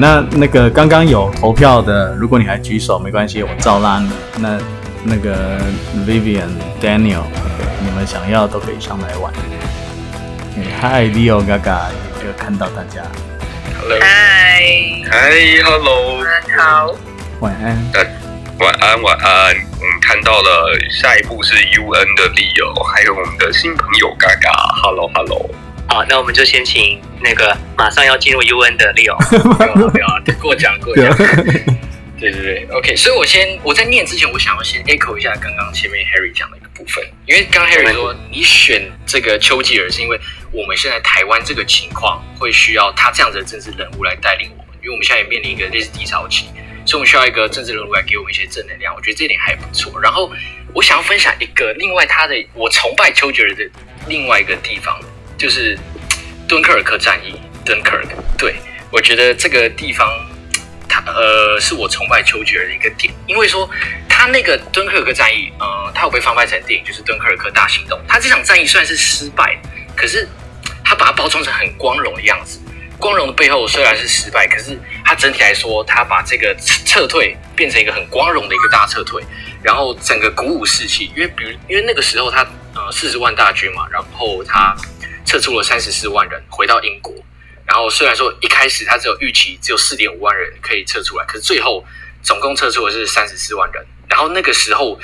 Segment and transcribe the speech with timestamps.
[0.00, 4.10] 那那个刚刚有投票的，如果你还举手没关系，我照拉你。
[4.38, 4.58] 那
[5.04, 5.60] 那个
[6.06, 6.48] Vivian、
[6.80, 7.24] Daniel，
[7.84, 9.30] 你们想要都可以上来玩。
[10.80, 11.90] Hi Leo、Gaga，
[12.24, 13.02] 有看到大家。
[13.78, 13.98] Hello。
[14.00, 15.04] Hi。
[15.10, 16.24] Hi，Hello。
[16.56, 16.94] 好。
[17.40, 17.76] 晚安。
[18.58, 19.54] 晚安，晚安。
[19.80, 24.80] 我们看到了下一步是 UN 的 Leo，还有我们的新朋友 Gaga。
[24.82, 25.50] Hello，Hello。
[25.88, 29.16] 好，那我们就先请那个马上要进入 UN 的 Leo，
[29.90, 31.14] 不要过奖过奖。
[32.18, 32.94] 对对对，OK。
[32.96, 40.20] 所以我先我在念之前，我想要先 echo 一下刚刚前面 Harry 讲的一个部分，因为刚 Harry 说你选这个丘吉尔是因为
[40.52, 46.44] 我们现在台湾这个情况会需要他这样子的政治人物来带领我们，因为我们现在也面临一个类似低潮期，
[46.84, 48.94] 所以我们需要一个政治人物来给我们一些正能量。
[48.94, 49.98] 我觉得这点还不错。
[49.98, 50.30] 然后
[50.74, 53.66] 我想要分享一个另外他的我崇拜丘吉尔的
[54.06, 55.00] 另外一个地方。
[55.38, 55.74] 就是
[56.50, 58.10] 敦刻尔克战役敦刻尔克。
[58.36, 58.56] 对
[58.90, 60.10] 我觉得这个地方，
[60.88, 63.70] 他呃是我崇拜丘吉尔的一个点，因为说
[64.08, 67.96] 他那个敦刻尔克战役，呃，他有被翻拍成电影，就是《敦刻尔克大行动》。
[68.08, 69.56] 他这场战役虽然是失败，
[69.94, 70.28] 可是
[70.84, 72.58] 他把它包装成很光荣的样子。
[72.98, 76.52] 光荣的背后虽然是失败，可是他整体来说，他把这个
[76.84, 79.22] 撤退变成一个很光荣的一个大撤退，
[79.62, 81.12] 然后整个鼓舞士气。
[81.14, 84.74] 因为比如因为那个时候他呃四十万大军嘛，然后他。
[85.24, 87.14] 撤出了三十四万人回到英国，
[87.64, 91.84] 然后虽然说一开始他只有预期只有四点五万人可以撤出来，可是最后
[92.22, 93.86] 总共撤出的是三十四万人。
[94.08, 94.98] 然后那个时候，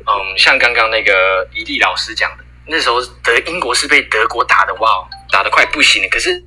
[0.00, 6.08] 嗯，像刚刚那个伊利老师讲的，那时候德英国是被德国打的哇，打的快不行了。
[6.10, 6.44] 可是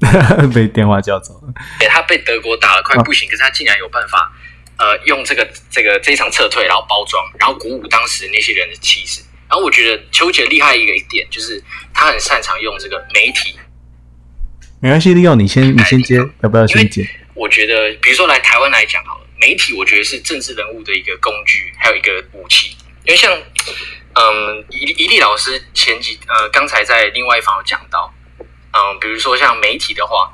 [0.54, 4.32] 被电话叫走了，对，他被德国打的快不行，可是他竟然有办法，
[4.78, 9.20] 呃，用这个这个这场撤退，然后包装，然后鼓舞当时那些人的气势。
[9.50, 11.60] 然后我觉得邱杰厉害一个一点，就是
[11.92, 13.58] 他很擅长用这个媒体。
[14.80, 17.04] 没关系，利用你先，你先接，要不要先接？
[17.34, 22.76] 我觉得，比如说来台湾来讲好了，媒体我觉得是政治人物的一个工具，还有一个武器。
[23.04, 23.32] 因为像，
[24.14, 30.32] 嗯，一一利老师前几呃，刚才在另外一方有讲到，嗯，比如说像媒体的话，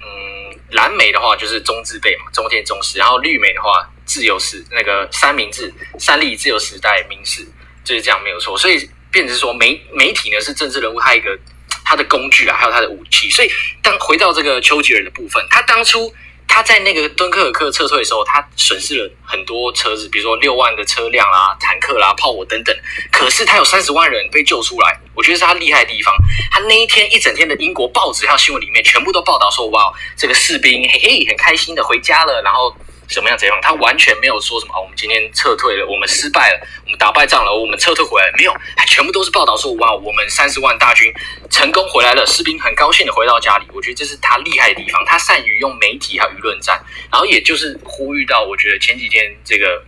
[0.00, 7.46] 嗯，蓝媒的话就是中字辈嘛，中天、中视，然后绿媒的话，自由时那个三明治、三立、自由时代、民视。
[7.84, 11.38] 就是这样没有错，所以变成说媒媒体呢是政治人物他一个
[11.84, 13.28] 他的工具啊，还有他的武器。
[13.30, 13.50] 所以
[13.82, 16.14] 当回到这个丘吉尔的部分，他当初
[16.46, 22.76] 他在那个敦刻尔克撤退的时候，他损失了很多车子，比如说六万的车辆啊、坦克啦、炮火等等。
[23.10, 26.14] 可是他有三十万人被救出来，我觉得是他厉害的地方。
[26.50, 32.76] 他那一天一整天的英国报纸还有新闻里面全部都报道说，哇，这个士兵嘿嘿很开心的回家了，然后。
[33.12, 33.38] 怎么样？
[33.38, 33.58] 怎样？
[33.60, 34.80] 他完全没有说什么啊！
[34.80, 38.52] 我们今天撤退了，我们失败了，我们打败仗了，我们撤退回来没有？
[38.74, 41.12] 他全部都是报道说哇，我们三十万大军
[41.50, 43.66] 成功回来了，士兵很高兴的回到家里。
[43.72, 49.84] 我觉得这是他厉害的地方，他善于用媒体和舆论战，然后也就是呼吁到，我觉得前几天这个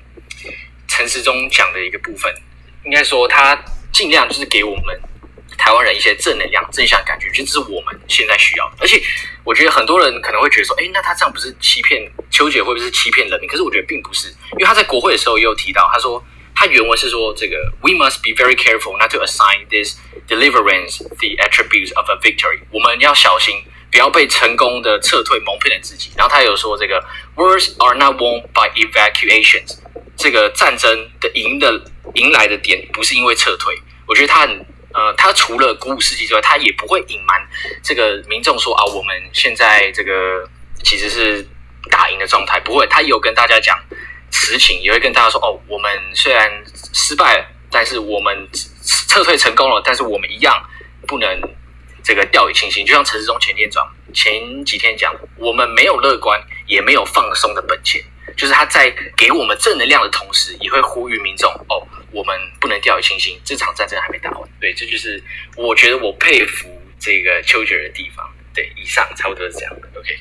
[0.87, 2.33] 陈时中讲的一个部分，
[2.85, 3.59] 应该说他
[3.93, 5.01] 尽量就是给我们。
[5.65, 8.77] 台湾人一些正能量、正向感觉，就这是我们现在需要的。
[8.81, 9.01] 而且，
[9.45, 16.23] 我觉得很多人可能会觉得说：“哎，那他这样不是欺骗邱姐，会不会是欺骗人民？”可是我觉得并不是，因为他在国会的时候也有提到，他说
[16.55, 19.97] 他原文是说：“这个 We must be very careful not to assign this
[20.29, 26.11] deliverance the attributes of a victory。”我们要小心，不要被成功的撤退蒙骗了自己。
[26.15, 27.03] 然后他有说：“这个
[27.37, 29.79] ，Words are not won by evacuations。”
[30.19, 33.81] 这个战争的赢的赢来的点不是因为撤退。
[34.07, 34.67] 我觉得他很。
[34.95, 37.45] 呃，他除了鼓舞士气之外，他也不会隐瞒
[37.83, 40.49] 这个民众说啊，我们现在这个
[40.85, 41.45] 其实是
[41.91, 43.77] 打赢的状态，不会，他有跟大家讲
[44.31, 46.49] 实情，也会跟大家说哦，我们虽然
[46.93, 48.49] 失败了，但是我们
[48.83, 50.65] 撤退成功了，但是我们一样
[51.09, 51.41] 不能
[52.03, 52.87] 这个掉以轻心。
[52.87, 58.01] 就像陈世忠前天讲，前几天讲，我们没有乐观，也没有放松的本钱。
[58.37, 64.49] 就是他在给我们正能量的同时，也会呼吁民众哦，我们不能掉以轻心，这场战争还没打完。
[64.61, 65.23] 对，这就是
[65.57, 66.69] 我觉得我佩服
[66.99, 68.25] 这个丘吉尔的地方。
[68.55, 69.89] 对，以上差不多是这样的。
[69.99, 70.17] OK。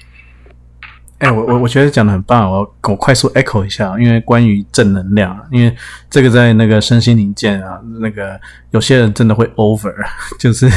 [1.20, 5.74] 哎，我我我觉得讲的很棒，我我快速 echo 一下，因为关于正能量，因为
[6.10, 8.38] 这个在那个身心灵界啊，那个
[8.72, 9.94] 有些人真的会 over，
[10.38, 10.68] 就是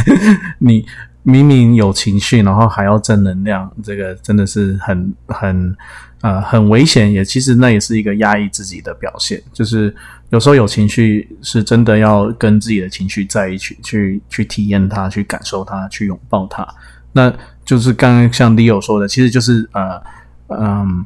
[0.60, 0.86] 你
[1.26, 5.76] 明明有情绪，然后还要正能量，这个真的是很很。
[6.22, 9.40] 呃，很危险，也其实那也是一个压抑自己的表现。
[9.52, 9.94] 就是
[10.30, 16.66] 有时候有情绪，是真的要跟自己的情绪在一起，去去体验它，去感受它，去拥抱它。
[17.12, 17.32] 那
[17.66, 20.02] 就是刚刚像 Leo 说的，其实就是呃
[20.48, 21.04] 嗯，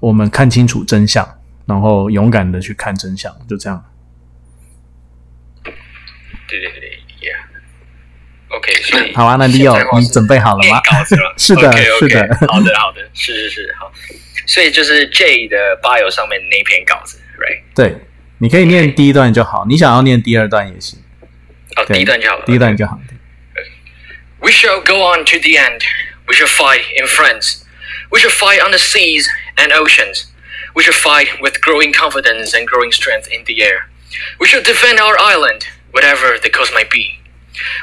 [0.00, 1.26] 我们看清楚真相，
[1.64, 3.82] 然后勇敢的去看真相，就这样。
[5.62, 6.89] 对对对。
[8.49, 10.81] OK，所以好啊，那 Leo 现在话是你准备好了念吗？
[10.89, 13.91] 稿子了， 是的 OK，OK，是的好的，好的，是是是，好。
[14.47, 17.61] 所以就是 J 的 bio 上面那篇稿子，right？
[17.75, 17.97] 对，
[18.37, 20.99] 你可以念第一段就好，你想要念第二段也行。
[21.75, 22.43] 好，对第一段就好了。
[22.45, 22.99] 第一段就好。
[24.39, 25.81] We shall go on to the end.
[26.27, 27.63] We shall fight in friends.
[28.11, 29.27] We shall fight on the seas
[29.57, 30.25] and oceans.
[30.75, 33.89] We shall fight with growing confidence and growing strength in the air.
[34.39, 37.18] We shall defend our island, whatever the cost might be.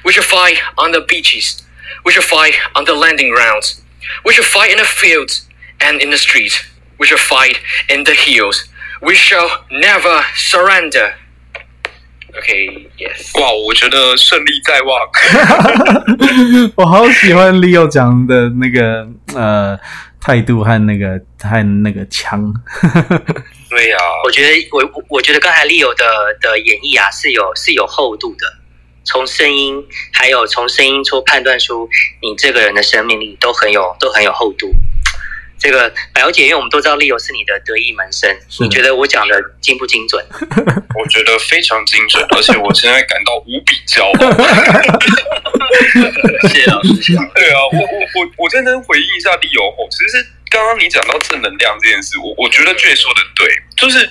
[0.04, 1.62] We shall fight on the beaches.
[2.04, 3.80] We shall fight on the landing grounds.
[4.24, 5.46] We shall fight in the fields
[5.80, 6.62] and in the streets.
[6.98, 7.58] We shall fight
[7.88, 8.68] in the hills.
[9.00, 11.14] We shall never surrender.
[12.34, 13.38] Okay, yes.
[13.38, 14.98] 哇，我觉得胜利在望。
[16.76, 19.78] 我好喜欢 Leo 讲的那个呃
[20.18, 22.52] 态度和那个和那个腔。
[23.68, 26.04] 对呀、我觉得我我我觉得刚才 Leo 的
[26.40, 28.46] 的演绎啊是有是有厚度的，
[29.07, 29.83] 从声音
[30.13, 31.89] 还有从声音出判断出
[32.21, 34.71] 你这个人的生命力都很有都很有厚度。
[35.59, 40.23] 这个百瑶姐，因为我们都知道 Leo 是你的得意门生，你觉得我讲的精不精准？
[40.93, 44.13] 我觉得非常精准，而且我现在感到无比骄傲。
[46.47, 47.29] 谢谢老师，谢谢老师。
[47.33, 54.09] 对啊，我我我我认真回应一下理由后，其实刚刚你讲到正能量这件事，我我觉得 J 说的对，就是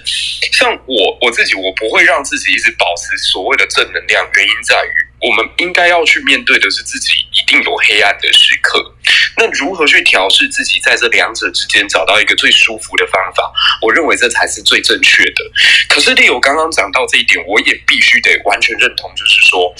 [0.52, 4.90] 像我我自己，我不会让自己一直保持所谓的正能量，原因在于
[5.20, 8.94] 我们应该要去面对的是自己一定有黑暗的时刻。
[9.36, 13.52] 那如何去调试自己在这两者之间找到一个最舒服的方法？
[13.82, 15.44] 我认为这才是最正确的。
[15.88, 19.74] 可是利友刚刚讲到这一点，我也必须得完全认同，就是说，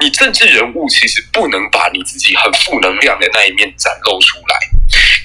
[0.00, 4.71] 你政治人物其实不能把你自己很负能量的那一面展露出来。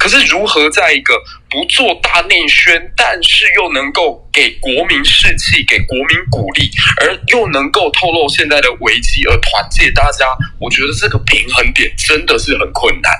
[0.07, 6.71] 可是如何在一个不做大内宣，但是又能够给国民士气、给国民鼓励，
[7.01, 10.25] 而又能够透露现在的危机而团结大家，
[10.61, 13.11] 我觉得这个平衡点真的是很困难。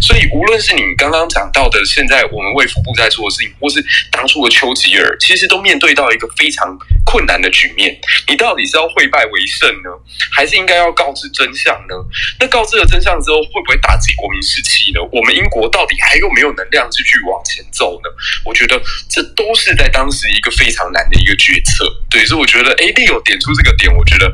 [0.00, 7.98] 所以，无论是你刚刚讲到的，现在我们卫福部在做的事情，或是当初的丘吉尔，其实都面对到一个非常困难的局面。
[8.28, 9.90] 你到底是要会败为胜呢，
[10.32, 11.94] 还是应该要告知真相呢？
[12.40, 15.00] 那告知了真相之后，会不会打击国民士气呢？
[15.12, 18.10] 我们英国到底还有没有能量继续往前走呢？
[18.44, 21.84] 我觉得这都是在当时一个非常难的一个决策。
[22.10, 24.32] 对，所以我觉得，哎，利友点出这个点，我觉得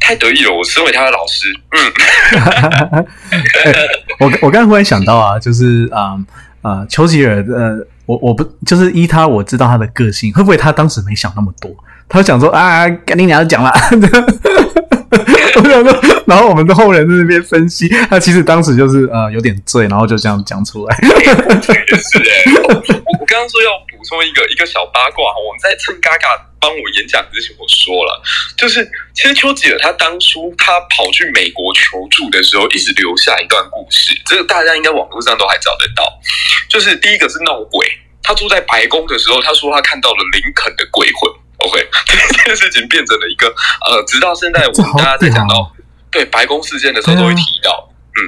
[0.00, 0.52] 太得意了。
[0.54, 3.04] 我身为他的老师，嗯。
[4.20, 6.16] 我我刚才忽然想到啊，就是啊
[6.62, 11.70] 啊，丘吉尔呃，我我不就是依他我知道他的个性，会不会他当时没想那么多？
[12.08, 13.72] 他想说啊，赶紧娘讲了。
[15.56, 20.98] 我想说，然后我们的后人在那边分析，他其实当时就是呃有点醉，然后就这样讲出来。
[21.00, 22.74] 也是哎、我
[23.06, 28.22] 我刚刚说要补充一个一个小八卦，我们在趁嘎嘎帮我演讲之前，我说了，
[28.56, 36.06] 就是其实丘吉尔他当初他跑去美国求助的时候，一直留下一段故事，这个大家应该网络上都还找得到。
[36.70, 37.84] 就是第一个是闹鬼，
[38.22, 41.28] 他住在白宫的时候，他说他看到了林肯的鬼魂。
[41.56, 45.74] OK， 这件事情变成了一个呃，直到现在我们大家在讲到
[46.12, 47.90] 对白宫事件的时候都会提到。
[48.14, 48.22] 嗯，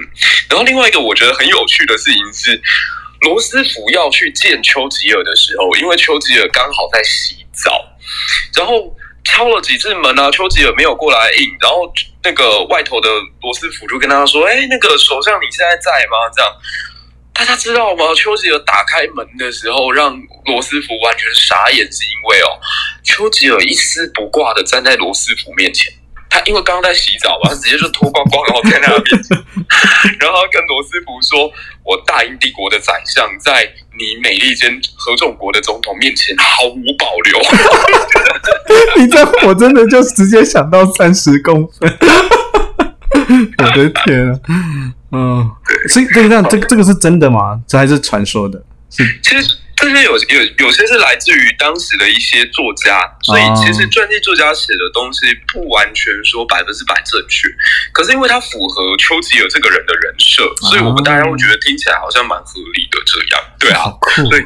[0.51, 2.61] 然后另外一个我觉得很有趣的事情是，
[3.23, 7.85] 罗斯福要去见丘吉尔的时候，因为丘吉尔刚好在洗澡，
[8.57, 8.95] 然后
[9.25, 11.93] 敲了几次门啊，丘吉尔没有过来应，然后
[12.23, 13.09] 那个外头的
[13.43, 16.53] 罗斯福就跟他说：“哎，那个首相你现在在吗？”这样。
[17.39, 18.15] 大家知道吗？
[18.15, 22.49] 丘吉尔打开门的时候，让罗斯福完全傻眼，是因为哦，
[23.05, 25.93] 丘吉尔一丝不挂的站在罗斯福面前。
[26.37, 29.21] 他因为刚刚在洗澡嘛，他直接就脱光光， 然后在那边，
[30.21, 31.51] 然后他跟罗斯福说
[31.83, 33.65] ：“我大英帝国的宰相，在
[33.99, 37.41] 你美利坚合众国的总统面前毫无保留。
[39.03, 41.99] 你这样我真的就直接想到三十公分。
[43.59, 44.41] 我的天啊！
[45.13, 45.51] 嗯，
[45.89, 47.59] 所以这个这样，这个这个是真的吗？
[47.67, 48.63] 这还是传说的？
[48.91, 57.47] 是”其实这些有有有些是来自于当时的一些作家，所以哦其实传记作家写的东西不完全说百分之百正确，
[57.93, 63.45] 可是因为它符合丘吉尔这个人的人设，所以我们大家会觉得听起来好像蛮合理的这样。
[63.59, 63.85] 对啊。
[64.31, 64.41] 对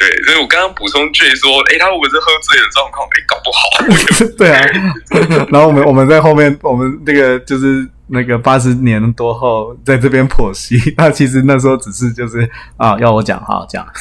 [0.00, 3.06] 对，所以我刚刚补充句说，诶，他会不会是喝醉的状况？
[3.06, 3.68] 诶，搞不好。
[4.40, 4.64] 对啊，
[5.52, 13.92] 然后我们我们在后面，我们那个就是那个八十年多后，在这边剖析，他其实那时候只是就是啊，要我讲好讲， 哦，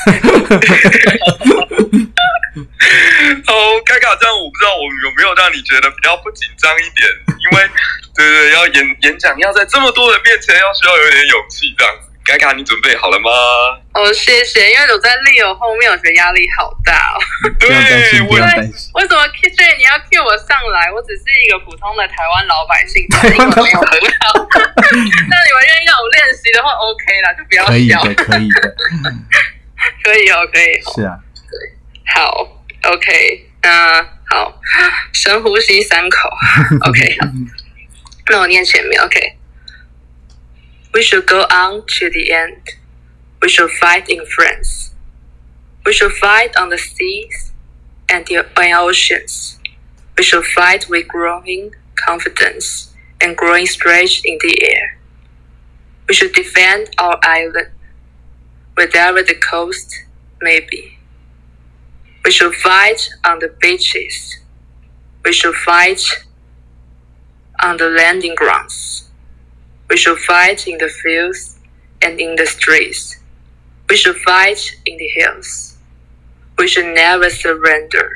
[3.83, 7.67] 尴尬，这样我不知道我有没有让你觉得比较不紧张一点，因为
[8.15, 12.08] 对对，要演演讲要在这么多人面前，要需要有点勇气这样子。
[12.29, 13.29] 嘎嘎，你准备好了吗？
[13.93, 17.17] 哦，谢谢，因为我在 Leo 后面，我觉得压力好大哦。
[17.59, 18.91] 不用担心，不我用担心。
[18.93, 20.91] 为什么 K J 你要 Q 我上来？
[20.91, 23.89] 我只是一个普通的台湾老百姓，台湾老英文没有很
[24.21, 24.45] 好。
[24.45, 27.71] 那你们愿意让我练习的话，OK 啦，就不要笑。
[27.73, 28.75] 可以的，可以的，
[30.03, 30.93] 可以哦，可以哦。
[30.95, 31.17] 是啊。
[32.15, 32.47] 好
[32.83, 34.53] ，OK，那好，
[35.13, 36.29] 深呼吸三口
[36.87, 37.27] ，OK，好，
[38.29, 39.38] 那我念前面，OK。
[40.93, 42.63] We should go on to the end.
[43.41, 44.93] We should fight in France.
[45.85, 47.51] We should fight on the seas
[48.09, 49.59] and the oceans.
[50.17, 54.97] We should fight with growing confidence and growing strength in the air.
[56.07, 57.69] We should defend our island,
[58.73, 59.95] wherever the coast
[60.41, 60.97] may be.
[62.25, 64.39] We should fight on the beaches.
[65.23, 66.01] We should fight
[67.63, 69.08] on the landing grounds.
[69.88, 71.56] We should fight in the fields
[72.00, 73.18] and in the streets.
[73.88, 75.74] We should fight in the hills.
[76.56, 78.08] We should never surrender.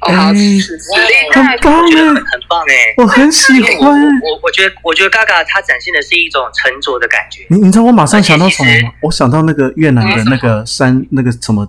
[0.00, 2.94] 哦，好，哎实实力太很棒我觉得哎很，很棒哎。
[2.98, 4.20] 我很喜我欢。
[4.20, 7.46] 我我觉得我觉得 Gaga 他展现的是一种沉着的感觉。
[7.48, 8.92] 你你知道我马上想到什么而且其吗？
[9.02, 11.66] 我想到那个越南的那个山，那个什么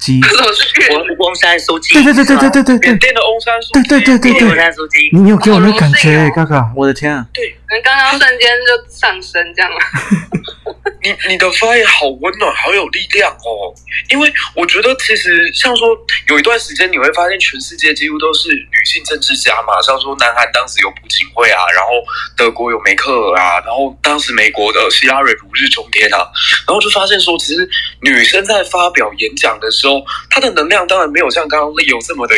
[0.00, 0.18] 鸡。
[0.20, 5.10] 我是翁翁山苏记，对对对对对对对对缅甸的翁山书对对对对对，翁，山苏记。
[5.12, 7.26] 你你有给我那感觉好荣幸哦嘎嘎，我的天啊！
[7.34, 9.78] 对可能刚刚瞬间就上升这样了。
[11.02, 13.74] 你你的发言好温暖，好有力量哦。
[14.08, 15.88] 因为我觉得其实像说
[16.28, 21.90] 有一段时间，你会发现全世界几乎都是女性政治家嘛，像说南韩当时有朴槿惠啊，然后
[22.36, 26.18] 德国有梅克尔啊，然后当时美国的希拉蕊如日中天啊，
[26.66, 27.68] 然后就发现说，其实
[28.02, 32.34] 女生在发表演讲的时候，她的能量当然没有像刚刚 Leo 这么的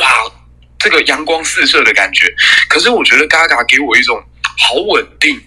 [0.00, 0.32] 哇，
[0.78, 2.32] 这个阳光四射的感觉。
[2.68, 4.22] 可是我觉得 Gaga 给我一种
[4.58, 5.40] 好稳定。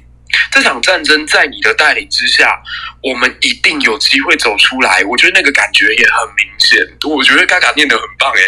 [0.51, 2.61] 这场战争在你的带领之下，
[3.01, 5.03] 我们一定有机会走出来。
[5.05, 6.79] 我觉得那个感觉也很明显。
[7.09, 8.41] 我觉得 Gaga 念的很棒诶，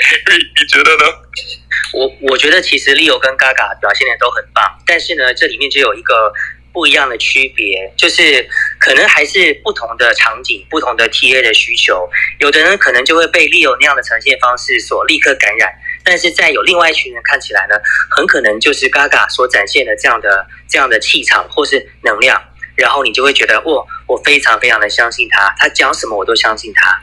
[0.60, 1.04] 你觉得呢？
[1.94, 6.34] 我我觉得其实 Leo 跟 Gaga 表现的都很棒，但是呢，这里面就有一个
[6.74, 8.48] 不一样的区别，就是
[8.80, 15.72] 可能还是不同的场景、不同的 TA 的需求，有的人可能就会被 Leo 那样的呈现方式所立刻感染，
[16.10, 17.76] 但是在有另外一群人看起来呢，
[18.10, 22.42] 很可能就是 Gaga 所展现的这样的这样的气场或是能量，
[22.76, 26.98] 然后你就会觉得哇，我非常非常的相信他，他讲什么我都相信他。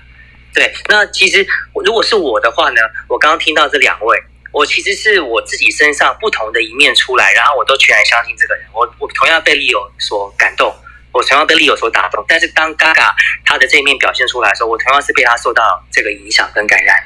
[0.54, 1.46] 对，那其实
[1.84, 4.18] 如果是我的话呢，我刚刚听到这两位，
[4.52, 8.64] 我其实是我自己身上不同的一面出来，然后我都全然相信这个人。
[8.72, 10.74] 我我同样被 Leo 所感动，
[11.12, 12.24] 我同样被 Leo 所打动。
[12.26, 13.12] 但是当 Gaga
[13.44, 16.96] 他的这一面表现出来的时候，我同样是被他受到这个影响跟感染。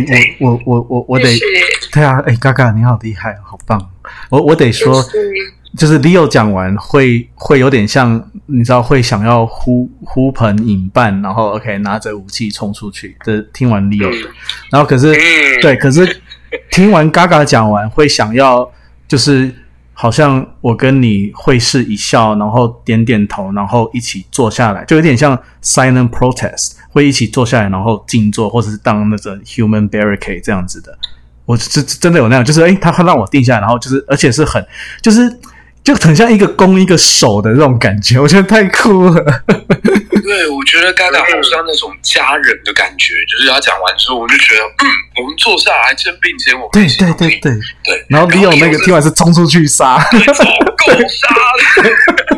[0.00, 1.28] 哎，我我我我我得
[1.92, 3.80] 对啊，哎，嘎嘎，你好厉害，好棒！
[4.30, 5.02] 我我得说，
[5.76, 13.16] 就是 Leo 讲完会会有点像，你知道会想要呼呼朋引伴，然后 OK 拿着武器冲出去。
[13.24, 14.30] 这听完 Leo 的，
[14.70, 16.20] 然后可是嗯对，可是
[16.70, 18.70] 听完 Gaga 讲完会想要
[19.08, 19.52] 就是
[19.92, 30.96] 好像我跟你会视一笑，然后点点头，然后一起坐下来，就有点像 silent protest，会一起坐下来，然后静坐，或者是当那种 human barricade 这样子的。
[31.44, 34.64] 我是真的有那样，就是诶，他他让我定下来，然后就是而且是很
[35.02, 35.28] 就是
[35.82, 39.42] 就很像一个攻一个守的这种感觉， 我觉得太酷了。
[40.24, 44.86] 对，我觉得 Gaga 好像那种家人的感觉，就是他讲完之后，我就觉得，嗯，
[45.20, 48.06] 我们坐下来肩并肩，我们对对对对，对。
[48.08, 51.28] 然后 Leo 那个听完是冲出去杀，够杀
[51.82, 51.90] 的。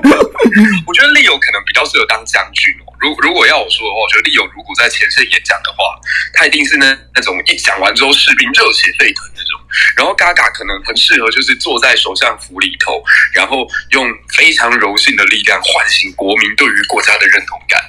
[0.87, 2.95] 我觉得有可能比较适合当将军哦。
[2.99, 5.99] 如如果要我说的话，我觉得利友如果在前线演讲的话，
[6.33, 9.61] 他一定是那那种一讲完之后士兵热血沸腾那种。
[9.97, 13.02] 然后 Gaga 可能很适合就是坐在首相府里头，
[13.35, 17.83] 然后用非常柔性的力量唤醒国民对于国家的认同感。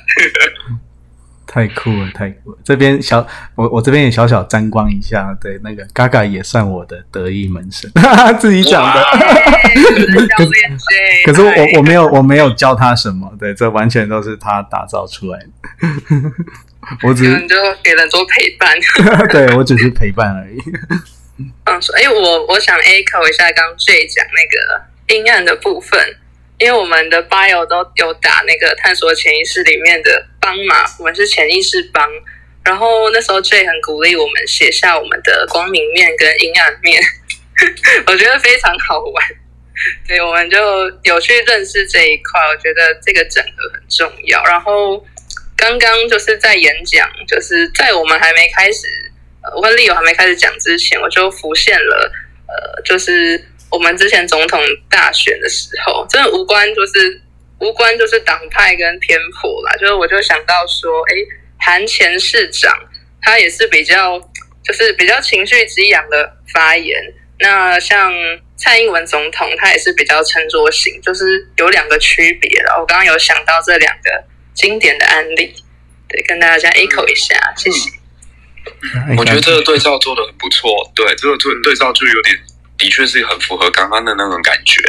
[1.58, 2.58] 太酷了，太酷了！
[2.64, 7.90] 这边小我我这边也小小沾光一下，对，那个 Gaga 也算我的得意门生，
[8.38, 9.02] 自己讲的。
[9.02, 15.48] 教练 J，可是我我没有我没有教他什么，对，这完全都是他打造出来的。
[17.02, 18.78] 我只是就给了多陪伴。
[19.34, 20.58] 对我只是陪伴而已。
[21.66, 26.00] 嗯，所以我我想 echo 一下刚 J 讲那个阴暗的部分，
[26.60, 32.08] 因为我们的 bio 都有打那个探索潜意识里面的帮嘛，我们是潜意识帮。
[32.66, 37.02] 然后那时候 J 很鼓励我们写下我们的光明面跟阴暗面，
[38.08, 39.26] 我觉得非常好玩。
[40.08, 40.58] 对，我们就
[41.04, 44.44] 有去认识这一块，我觉得这个整合很重要。
[44.44, 44.98] 然后
[45.56, 48.88] 刚刚就是在演讲，就是在我们还没开始，
[49.44, 52.12] 呃我跟 Leo 还没开始讲之前，我就浮现了，
[52.48, 57.22] 呃，就是我们之前总统大选的时候，真的无关就是
[57.60, 61.14] 无关就是党派跟偏颇啦，就是我就想到说，哎，
[61.60, 62.74] 韩前市长
[63.22, 64.20] 他也是比较
[64.64, 67.14] 就是比较情绪激昂的发言。
[67.40, 68.12] 那像
[68.56, 72.80] 蔡英文总统，他也是比较沉着型，就是有两个区别了。
[72.80, 74.24] 我刚刚有想到这两个
[74.56, 75.54] 经典的案例，
[76.08, 77.92] 对，跟大家 echo 一下，谢谢。
[79.18, 82.36] 我觉得这个对照做的很不错，对，这个对对照就有点，
[82.78, 84.82] 的确是很符合刚刚的那种感觉。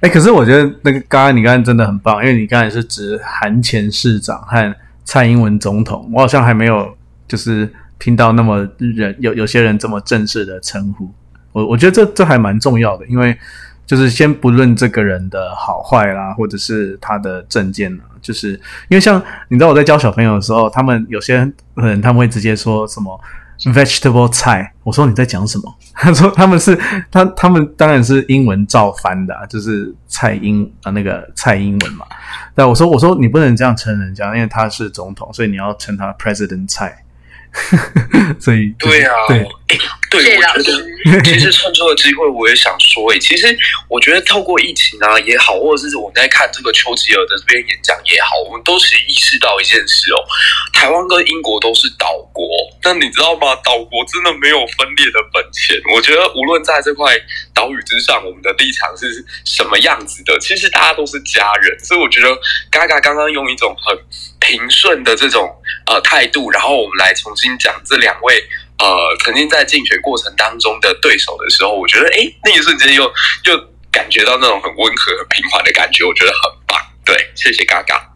[0.00, 6.96] 哎，可是我觉得那个刚刚你刚才真的很棒，因为你刚才是指韩前市长和蔡英文总统，我好像还没有
[7.28, 11.08] 就是听到那么人有有些人这么正式的称呼。
[11.52, 13.38] 我我觉得这这还蛮重要的，因为
[13.86, 18.50] 就是先不论这个人的好坏啦，或者是他的证件呢，就是
[18.88, 21.34] 因为像你知道我在教小朋友的时候，他们有些
[21.76, 23.20] 人他们会直接说什么。
[23.64, 25.74] Vegetable 菜，我说你在讲什么？
[25.94, 26.74] 他说他们是
[27.10, 32.06] 他他们当然是英文照翻的，就是蔡英啊那个蔡英文嘛。
[32.54, 37.04] 但我说我说你不能这样称人家，因为他是总统，所以你要称他 President 菜。
[38.40, 39.44] 所以对啊，对，
[40.10, 40.72] 对，我觉
[41.12, 43.56] 得其实趁这个机会，我也想说，哎，其实
[43.88, 50.24] 我觉得透过疫情啊也好，或者是我们在看这个丘吉尔的这边演讲也好，我们都其实意识到一件事哦，
[50.72, 52.46] 台湾跟英国都是岛国，
[52.80, 53.54] 但你知道吗？
[53.62, 55.76] 岛国真的没有分裂的本钱。
[55.94, 57.14] 我觉得无论在这块
[57.54, 61.78] 岛屿之上，我们的立场是什么样子的，其实大家都是家人。
[61.84, 62.28] 所以我觉得
[62.70, 63.96] 嘎嘎刚刚用一种很
[64.42, 65.48] 平顺的这种
[65.86, 67.56] 呃态度，然后我们来重新。
[67.58, 68.42] 讲这两位
[68.78, 73.04] 呃，曾经在竞选过程当中的对手的时候，我觉得哎，那一瞬间又
[73.44, 73.56] 又
[73.92, 76.80] 感觉到那种很温和、很平缓的感觉，我觉得很棒。
[77.04, 78.08] 对，谢谢嘎嘎。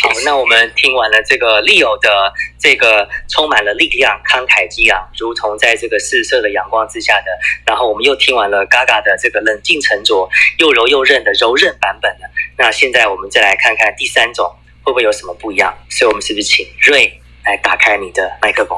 [0.00, 7.26] 好，那我们听完了这个利友的这个充满了力量、慷慨激昂，如同在这个四射的阳光之下的，
[7.66, 12.30] 然后我们又听完了 Gaga 的这个冷静沉着、又柔又韧的柔韧版本的。
[12.58, 14.54] 那现在我们再来看看第三种
[14.88, 15.68] 会不会有什么不一样？
[15.90, 17.12] 所以我们是不是请瑞？
[17.44, 18.76] 来打开你的麦克风。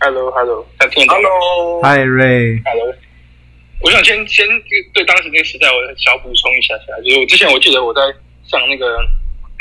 [0.00, 2.94] Hello，Hello，在听 Hello，Hi Ray，Hello。
[3.80, 4.46] 我想先先
[4.92, 8.00] 对当时那个时代，我小补充一下下，就是我之前我记得我在
[8.48, 8.96] 上那个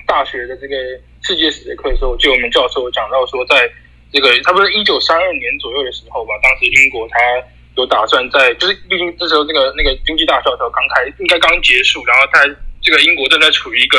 [0.08, 0.76] 大学的这个
[1.24, 3.70] 世界史的课的时候，就我们教授讲到说，在
[4.12, 7.20] 这个差不多一九三二年左右的时候吧，当时英国他
[7.76, 12.44] 有打算在，就是毕竟这时候那个那个经济大萧条刚开，应该刚结束，然后他
[12.82, 13.98] 这个英国正在处于一个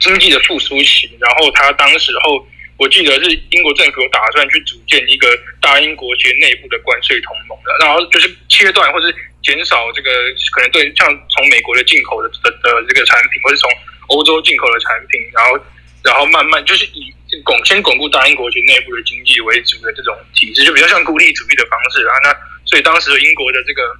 [0.00, 2.46] 经济的复苏期，然后他当时候。
[2.80, 5.28] 我记得是英国政府有打算去组建一个
[5.60, 9.04] 大英国协内部的关税同盟的，然后就是切断或者
[9.42, 10.08] 减少这个
[10.56, 13.70] 可能对像从美国的进口的的的这个产品，或是从
[14.06, 15.60] 欧洲进口的产品，然后
[16.02, 17.12] 然后慢慢就是以
[17.44, 22.16] 巩先巩固大英国协内部的经济为主的这种体制，就比较像孤立主义的方式啊。
[22.24, 22.34] 那
[22.64, 23.94] 所以当时英国的这个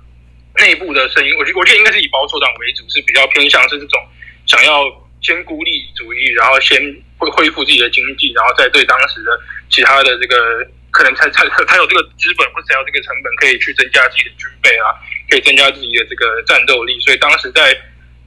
[0.57, 4.01] 内部的声音，我觉我觉得应该是以保守党为主，是比较偏向是这种
[4.47, 4.89] 想要。
[5.21, 6.81] 先孤立主义，然后先
[7.19, 14.97] 会恢复自己的经济，然后再对当时的其他的这个可能才才才有这个资本或者才有这个成本，可以去增加自己的军备啊，
[15.29, 16.99] 可以增加自己的这个战斗力。
[17.01, 17.77] 所以当时在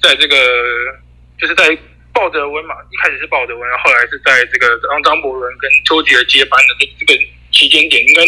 [0.01, 0.35] 在这个
[1.39, 1.75] 就是在
[2.13, 7.19] 鲍德温嘛，一开始是鲍德温，后来是在这个让张伯伦跟丘吉尔接班的这这个
[7.51, 8.21] 期间点，应该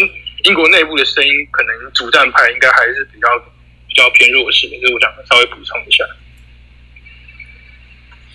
[0.44, 3.38] 英国内部的声音可能主战派应该还是比较
[3.86, 6.04] 比较偏弱势的，所以我想稍微补充一下。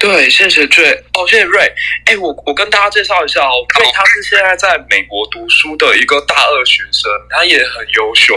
[0.01, 0.81] 对，谢谢 J
[1.13, 1.71] 哦，谢谢瑞。
[2.05, 8.35] 哎，我我跟大家介绍一下哦，瑞他是现在在美国读书的一个大二学生，他也很优秀。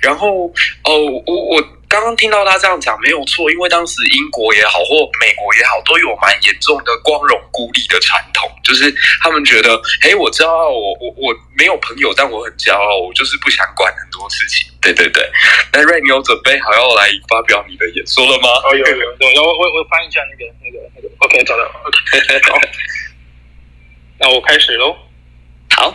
[0.00, 0.46] 然后
[0.84, 0.96] 哦，
[1.26, 1.79] 我我。
[1.90, 14.70] 刚刚听到他这样讲没有错，因为当时英国也好或美国也好，都有蛮严重的光荣孤立的传统，就是他们觉得，哎，我骄傲，我我我没有朋友，但我很骄傲，我就是不想管很多事情。
[14.80, 15.28] 对对对，
[15.72, 18.48] 那瑞，你有准备好要来发表你的演说了吗？
[18.64, 22.56] 哦，有有有，我我我翻一下那个那个那个，OK，找到，OK，好，
[24.20, 24.96] 那我开始喽。
[25.74, 25.90] 好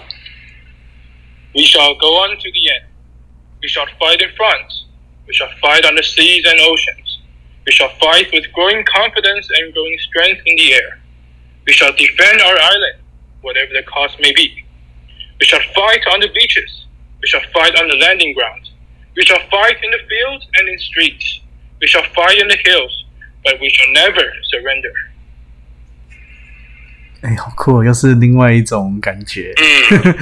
[1.54, 2.84] ，We shall go on to the end.
[3.62, 4.85] We shall fight in front.
[5.27, 7.19] We shall fight on the seas and oceans.
[7.67, 10.99] We shall fight with growing confidence and growing strength in the air.
[11.67, 12.99] We shall defend our island,
[13.43, 14.65] whatever the cost may be.
[15.39, 16.87] We shall fight on the beaches.
[17.21, 18.73] We shall fight on the landing grounds.
[19.15, 21.41] We shall fight in the fields and in streets.
[21.81, 23.05] We shall fight in the hills,
[23.45, 24.93] but we shall never surrender.
[27.23, 27.85] 哎，好酷！
[27.85, 29.53] 又是另外一种感觉。
[29.59, 30.15] 嗯，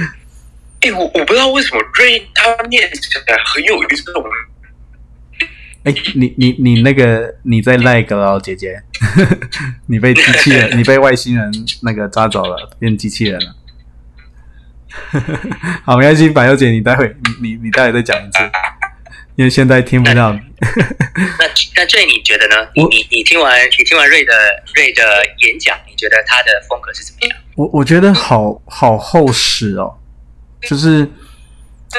[0.81, 4.13] 哎，我我不知道为什么 Ray 他念起来很有一种
[5.84, 8.82] 哎，你你你那个你在赖个哦，姐姐，
[9.86, 13.54] 你被机器人，你被外星人那个抓走了，变机器人了。
[15.84, 18.38] 好，没关系，百优姐，你待会你你你待会再讲一次。
[19.36, 20.32] 因为现在听不到。
[20.32, 20.40] 那
[21.76, 22.54] 那这你觉得呢？
[22.76, 24.32] 你我你你听完你听完瑞的
[24.76, 25.02] 瑞的
[25.44, 27.36] 演讲，你觉得他的风格是怎么样？
[27.56, 29.98] 我我觉得好好厚实哦，
[30.62, 31.10] 就是，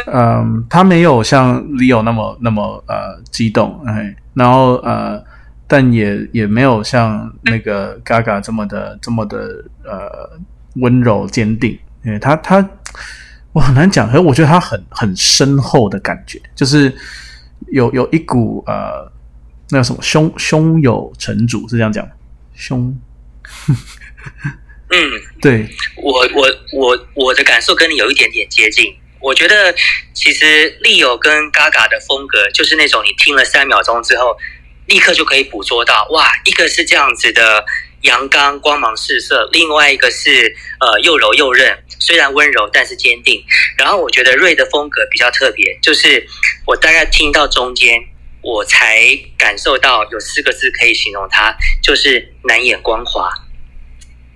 [0.07, 5.23] 嗯，他没有像 Leo 那么那么呃激动，哎，然后呃，
[5.67, 10.39] 但也也没有像那个 Gaga 这么的这么的呃
[10.75, 12.67] 温柔坚定，因为他他
[13.53, 16.93] 我很难讲，可是我觉得他很很深厚的感觉，就是
[17.67, 19.11] 有有一股呃
[19.69, 22.11] 那个什么胸胸有成竹是这样讲吗，
[22.53, 22.97] 胸？
[24.89, 24.97] 嗯，
[25.41, 25.67] 对。
[25.97, 28.93] 我我我我的感受跟你有一点点接近。
[29.25, 29.73] 我觉得
[30.13, 30.45] 其实
[30.83, 34.37] Leo 跟 Gaga 的风格就是那种你听了三秒钟之后，
[34.85, 37.65] 立刻就可以捕捉到，哇，一个是这样子的
[38.01, 43.43] 阳刚光芒四射，另外一个是呃又柔又韧，虽然温柔但是坚定。
[43.79, 46.23] 然后我觉得瑞的风格比较特别，就是
[46.67, 47.99] 我大概听到中间，
[48.43, 49.07] 我才
[49.39, 53.27] 感受到有四个字可以形容他，就是难掩光华。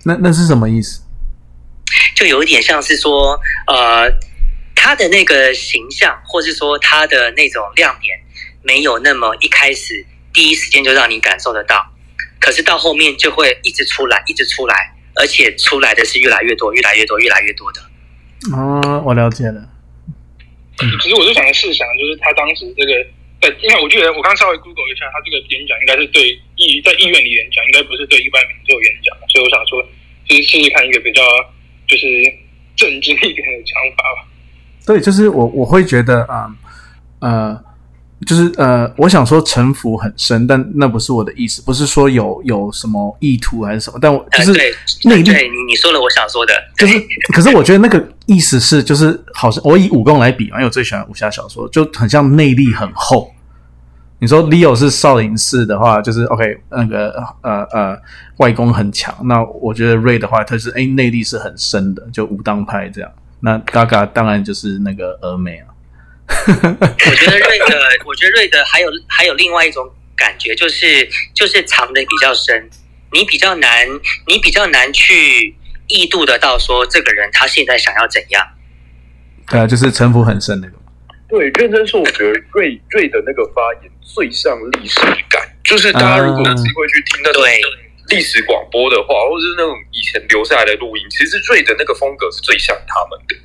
[0.04, 1.02] 那那是什么意思？
[2.16, 4.10] 就有一点像是说，呃，
[4.74, 8.18] 他的那个形象，或是说他的那种亮点，
[8.62, 11.92] 没有那么一开始第一时间就让你感受得到，
[12.40, 17.80] 可是到后面就会一直出来，一直出来，而且出来的是越来越多，越来越多，越来越多的。
[18.56, 19.68] 哦，我了解了。
[21.02, 22.92] 其实我就想试想，就是他当时这个
[23.42, 29.84] 在，因为我记得我刚稍微 Google 一下，他这个演讲应该是对议在议院里演讲，应该不是对一般民众演讲，所以我想说，
[30.24, 31.20] 就是试试看一个比较
[31.86, 32.06] 就是
[32.76, 34.24] 正经一点的讲法吧。
[34.92, 36.50] 对，就是我我会觉得啊
[37.20, 37.60] 呃
[38.26, 44.74] 就是呃，我想说城府很深，但那不是我的意思，不是说有有什么意图还是什么，但我就呃，是对，
[45.04, 46.94] 内力对你你说了我想说的，就是，
[47.32, 53.32] 可是我觉得那个意思是，就是好像我以武功来比嘛，因为我最喜欢武侠小说，就很像内力很厚。
[54.18, 57.98] 你说 Leo 是少林寺的话，就是 OK，那个呃呃
[58.36, 59.14] 外功很强。
[59.24, 63.10] 那我觉得 Ray 的话，他是哎内力是很深的，就武当派这样。
[63.40, 65.66] 那 Gaga 当然就是那个峨眉啊。
[66.30, 72.70] 我觉得瑞的， 我觉得瑞的还有还有另外一种感觉，就是就是藏的比较深，
[73.12, 73.88] 你比较难，
[74.26, 75.56] 你比较难去
[75.88, 78.46] 意度得到说这个人他现在想要怎样。
[79.48, 80.76] 对啊，就是城府很深那种。
[81.28, 87.60] 对，认真说，我觉得瑞瑞的那个发言最像历史感，就是大家如果有机会去听那种对
[88.10, 93.36] 历史广播的话，或者是那种以前留下来的录音，其实瑞的那个风格是最像他们的。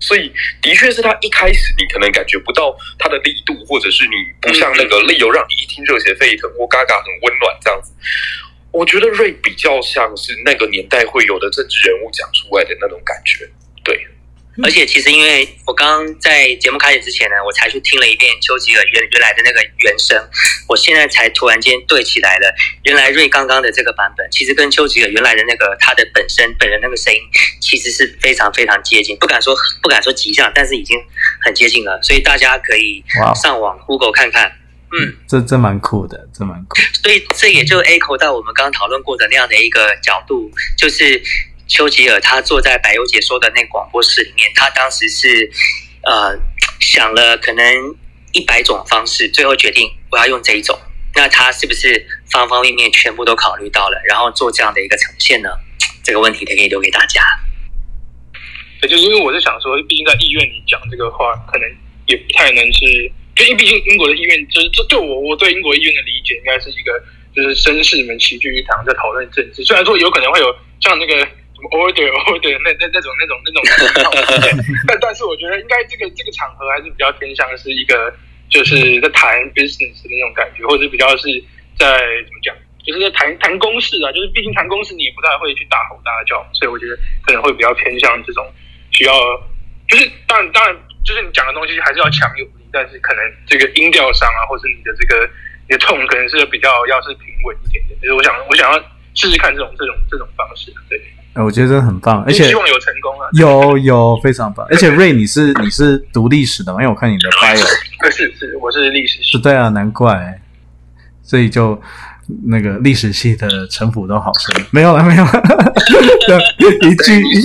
[0.00, 7.92] 所以，的确是他一开始你可能感觉不到他的力度，或者是你不像那个利友让你一听热血沸腾，或嘎嘎很温暖这样子。
[8.72, 13.48] 我觉得瑞比较像是那个年代会有的政治人物讲出来的那种感觉。
[14.56, 20.16] 对，而且其实因为我刚刚在节目开始之前呢，我才去听了一遍丘吉尔原原来的那个原声，
[20.68, 27.20] 我现在才突然间对起来了，原来瑞刚刚的这个版本，其实跟丘吉尔原来的那个他的本身本人那个声音，
[27.60, 30.98] 其实是非常非常接近，不敢说不敢说极像，但是已经
[31.44, 33.02] 很接近了，所以大家可以
[33.34, 34.52] 上网 Google 看看。
[34.94, 36.76] 嗯，这这蛮酷的，这蛮酷。
[37.02, 41.18] 所以这也就 echo 到我们刚刚讨论过的那样的一个角度，就是
[41.72, 45.50] 丘吉尔他坐在柏优解说的那广播室里面，他当时是
[46.02, 46.38] 呃
[46.80, 47.64] 想了可能
[48.32, 50.78] 一百种方式，最后决定我要用这一种。
[51.14, 55.48] 那他是不是方方面面全部都考虑到了，然后做这样的一个呈现呢？
[56.04, 57.22] 这个问题可以留给大家。
[58.78, 61.66] 对，就是因为我是想说，毕竟在医院里讲这个话，可能
[62.04, 67.02] 也不太能是，就因为毕竟英国的医院，就是这对我我对英国医院的理解，应该是一个
[67.34, 71.28] 就是绅士们齐聚一堂在讨论政治，虽然说有可能会有像那个
[71.70, 73.62] order order 那那那种那种那种
[73.94, 74.50] 那种事件，
[74.88, 78.12] 但但是我觉得应该这个这个场合还是比较偏向是一个
[78.50, 81.28] 就是在谈 business 的那种感觉，或者比较是
[81.78, 81.86] 在
[82.26, 82.54] 怎么讲？
[82.82, 88.44] 就是在谈谈公事啊，就是毕竟谈公事你也不太会去大吼大叫，所以我觉得可能会比较偏向这种
[88.90, 89.14] 需要，
[89.86, 95.30] 就是当然当然就是你讲的东西还是要强有力，但是可能这个音调上啊，或是你的这个
[95.70, 97.96] 你的 tone 可能是比较要是平稳一点点。
[98.00, 98.78] 就是我想我想要
[99.14, 100.98] 试试看这种这种这种方式，对，
[101.34, 103.26] 哎我觉得真的很棒，而且希望有成功啊。
[103.32, 104.66] 有有非常棒。
[104.68, 106.80] 而且瑞，你是你是读历史的吗？
[106.82, 107.64] 因为我看你的 bio
[108.00, 110.40] 对，是是，我是历史系是，对啊，难怪，
[111.22, 111.80] 所以就
[112.44, 114.54] 那个历史系的城府都好深。
[114.70, 115.30] 没有了，没有了，
[116.82, 117.38] 一句一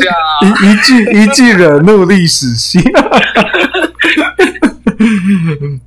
[0.67, 2.81] 一句一句惹怒历史系。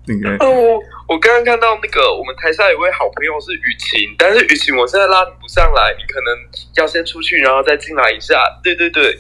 [0.06, 0.82] 那个哦，我
[1.14, 6.28] 我刚刚看到那个我们台下有位好朋友是雨晴，但是雨晴我现在拉你不上来，你可能
[6.76, 8.34] 要先出去，然后再进来一下。
[8.62, 9.16] 对对对，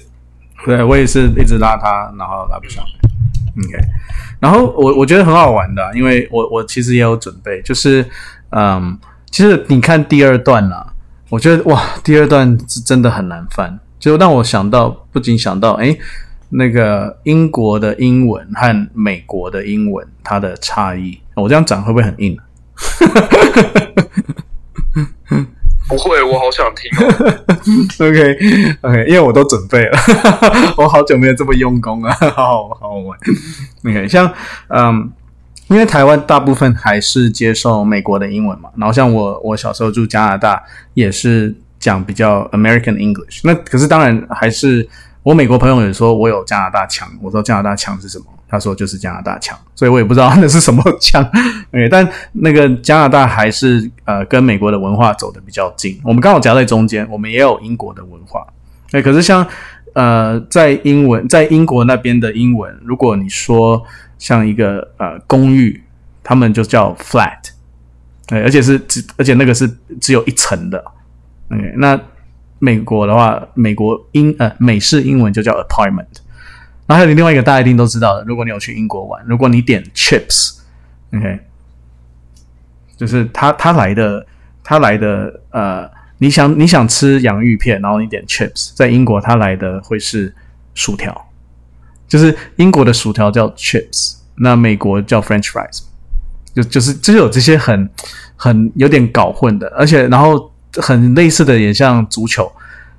[0.64, 2.90] 对我也是一直拉他，然后拉不上来。
[3.58, 3.78] OK，
[4.40, 8.04] 然后我我觉得很好玩的啊、因为我我其实也有准备，就是
[8.50, 8.96] 嗯，
[9.30, 10.92] 其实你看第二段啦、
[11.28, 15.98] 我觉得哇，第二段是真的很难翻，就让我想到，不仅想到诶
[16.50, 22.44] 那个英国的英文和美国的英文它的差异，我这样讲会不会很硬啊？
[25.88, 27.06] 不会，我好想听哦。
[28.06, 28.38] OK
[28.82, 29.98] OK，因为我都准备了，
[30.78, 33.18] 我好久没有这么用功了， 好好好好玩。
[33.84, 34.32] OK，像
[34.68, 35.10] 嗯，
[35.66, 40.62] 因为台湾大部分还是接受美国的英文嘛，然后像我我小时候住加拿大
[40.94, 44.88] 也是讲比较 American English，那可是当然还是
[45.22, 48.24] 我美国朋友也说我有加拿大腔，我说加拿大腔是什么？
[48.48, 51.22] 他说就是加拿大腔，所以我也不知道那是什么腔。
[51.72, 58.44] OK，但那个加拿大还是呃跟美国的文化走的比较近，我们刚好夹在中间，我们也有英国的文化。
[58.90, 59.46] 哎，可是像
[59.92, 63.80] 呃在英文在英国那边的英文，如果你说
[64.18, 65.80] 像一个呃公寓，
[66.24, 67.38] 他们就叫 flat，
[68.26, 70.84] 对，而且是只而且那个是只有一层的。
[71.52, 72.00] OK，那
[72.60, 76.06] 美国的话，美国英呃美式英文就叫 appointment，。
[76.86, 81.38] 然后还有另外一个大家一定都知道的，如果你有去英国玩，如果你点 chips，OK，、
[82.96, 84.26] 就是他他来的
[84.62, 90.34] 他来的呃，你想你想吃洋芋片，然后你点 chips，在英国他来的会是
[90.74, 91.28] 薯条，
[92.08, 95.82] 就是英国的薯条叫 chips，那美国叫 French fries，
[96.52, 97.88] 就就是就有这些很
[98.34, 102.50] 很有点搞混的，而且然后很类似的也像足球，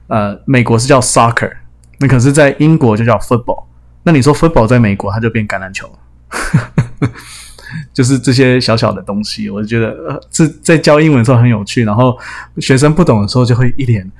[0.08, 1.52] 呃，美国是叫 soccer，
[2.00, 3.64] 那可是在英国就叫 football。
[4.04, 7.10] 那你说 football 在美国，它就变橄榄球了，
[7.94, 11.84] 就是这些小小的东西，我就觉得呃，这在教英文的时候很有趣。
[11.86, 12.18] 然后
[12.58, 14.12] 学生不懂的时候，就会一脸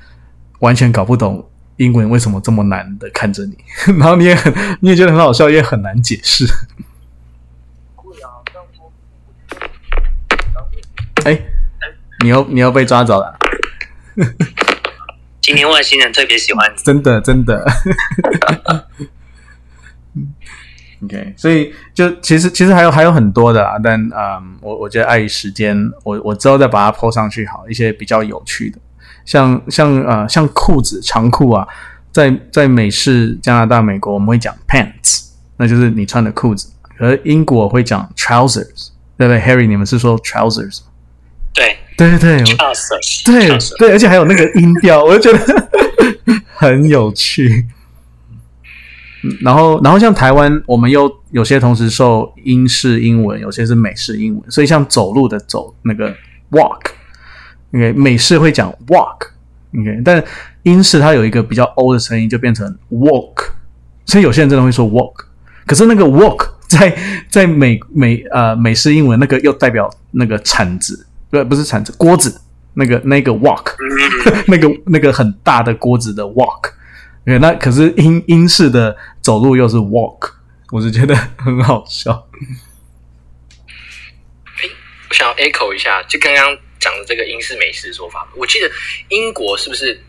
[0.60, 1.44] 完全搞不懂
[1.78, 3.58] 英文为什么这么难的看着你，
[3.98, 6.46] 然后你也很你也觉得很好笑，也很难解释。
[11.24, 11.40] 哎，
[12.24, 13.38] 你又你又被抓走了，
[15.42, 16.82] 今天外星人特别喜欢你。
[16.84, 17.66] 真的真的。
[21.04, 28.78] OK，所以就其实其实还有还有很多的啊，但嗯，我我觉得碍于时间，我我之后再把它 PO 上去好，一些比较有趣的，
[29.26, 31.68] 像像呃像裤子长裤啊，
[32.12, 40.91] 在在美式加拿大、美国我们会讲 pants，那就是你穿的裤子，而英国会讲 trousers，对不对？Harry，你们是说 trousers 吗？
[41.54, 42.44] 对对对
[43.26, 45.68] 对，对对，而且还有那个音调，我就觉得
[46.56, 47.68] 很有趣。
[49.24, 56.12] 嗯然后，然后像台湾，我们又有些同时受英式英文，有些是美式英文，所以像走路的走那个
[56.50, 60.24] walk，OK，美式会讲 walk，OK，但
[60.64, 63.52] 英式它有一个比较 o 的声音，就变成 walk，
[64.08, 65.26] 所以有些人真的会说 walk，
[65.68, 66.98] 可是那个 walk 在
[67.30, 72.42] 在美美呃美式英文那个又代表那个铲子，不不是铲子，锅子，
[72.76, 73.74] 那个那个 walk，
[74.48, 76.72] 那个那个很大的锅子的 walk。
[77.26, 80.32] 对，那可是英英式的走路又是 walk，
[80.72, 82.28] 我是觉得很好笑。
[85.10, 88.28] 我想要 echo 一下，就刚刚讲的这个英式美式的说法。
[88.36, 88.70] 我记得
[89.10, 90.02] 英国是不是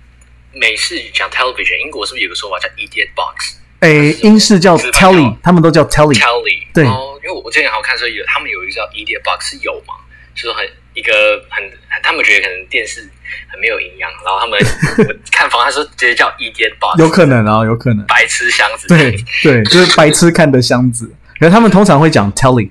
[0.52, 1.84] 美式讲 television？
[1.84, 3.58] 英国是不是有个说法叫 idiot box？
[3.80, 6.14] 诶，英式叫 telly，他们都叫 telly。
[6.14, 9.94] telly 对哦，因为我之前好像看说有他们有一个叫 idiot box 是有嘛，
[10.36, 11.12] 是说很一个
[11.50, 11.64] 很
[12.02, 13.00] 他们觉得可能电视
[13.50, 14.58] 很没有营养，然后他们
[15.32, 18.04] 看房他说直接叫 idiot box，有可能啊，有可能。
[18.06, 21.10] 白痴箱子，对对，就是白痴看的箱子。
[21.38, 22.70] 可是他们通常会讲 telly。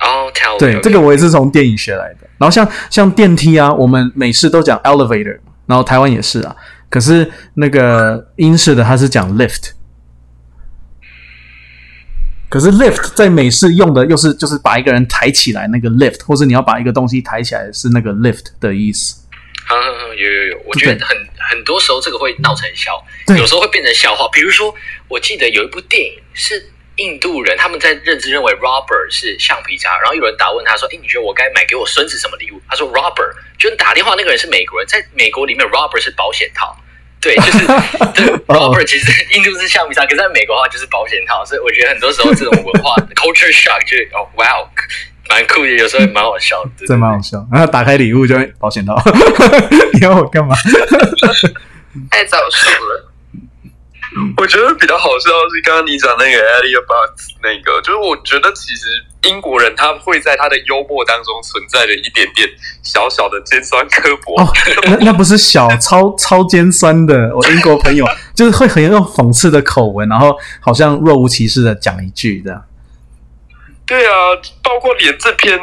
[0.00, 2.26] 哦 telly，对这个我也是从电影学来的。
[2.38, 6.56] 然后像像电梯啊，我们美式都讲 elevator，然后台湾也是啊。
[6.88, 9.72] 可是那个英式的它是讲 lift。
[12.50, 19.16] 可是 lift 在美式用的又是就是把一个人抬起来那个 lift，或是你要把一个东西抬起来是那个 lift 的意思。
[19.70, 24.28] 嗯嗯嗯，有有有，我觉得很很多时候这个会闹成笑，对有时候会变成笑话。
[24.32, 24.74] 比如说，
[25.06, 36.76] 我记得有一部电影是印度人，他们在认知认为 robber 是橡皮擦，然后有人打问他说：“哎，你觉得我该买给我孙子什么礼物？”他说：“robber。”就是打电话那个人是美国人，在美国里面 robber 是保险套。
[37.20, 37.66] 对，就是
[38.14, 44.68] 对哦 robber 其实 印度是橡皮擦，可是在美国的话就是保险套，所以我觉得很多时候这种文化 culture shock 就是哦哇哦，
[45.28, 46.70] 蛮酷的，有时候也蛮好笑的。
[46.78, 47.46] 对这蛮好笑。
[47.52, 48.96] 然后打开礼物就会保险套，
[49.92, 50.54] 你要我干嘛？
[52.10, 53.09] 太早熟了。
[54.36, 58.86] 我觉得比较好笑的是刚刚你讲那个 Elliot Box 那个，就是我觉得其实
[59.22, 62.48] 英国人他会在他的幽默当中存在着一点点
[62.82, 64.42] 小小的尖酸刻薄。
[64.42, 64.52] 哦，
[64.84, 72.64] 那那不是小超超尖酸的，我英国朋友就是会很用讽刺的口吻，然后好像若无其事的讲一句这样。
[73.86, 74.12] 对啊，
[74.62, 75.58] 包括连这篇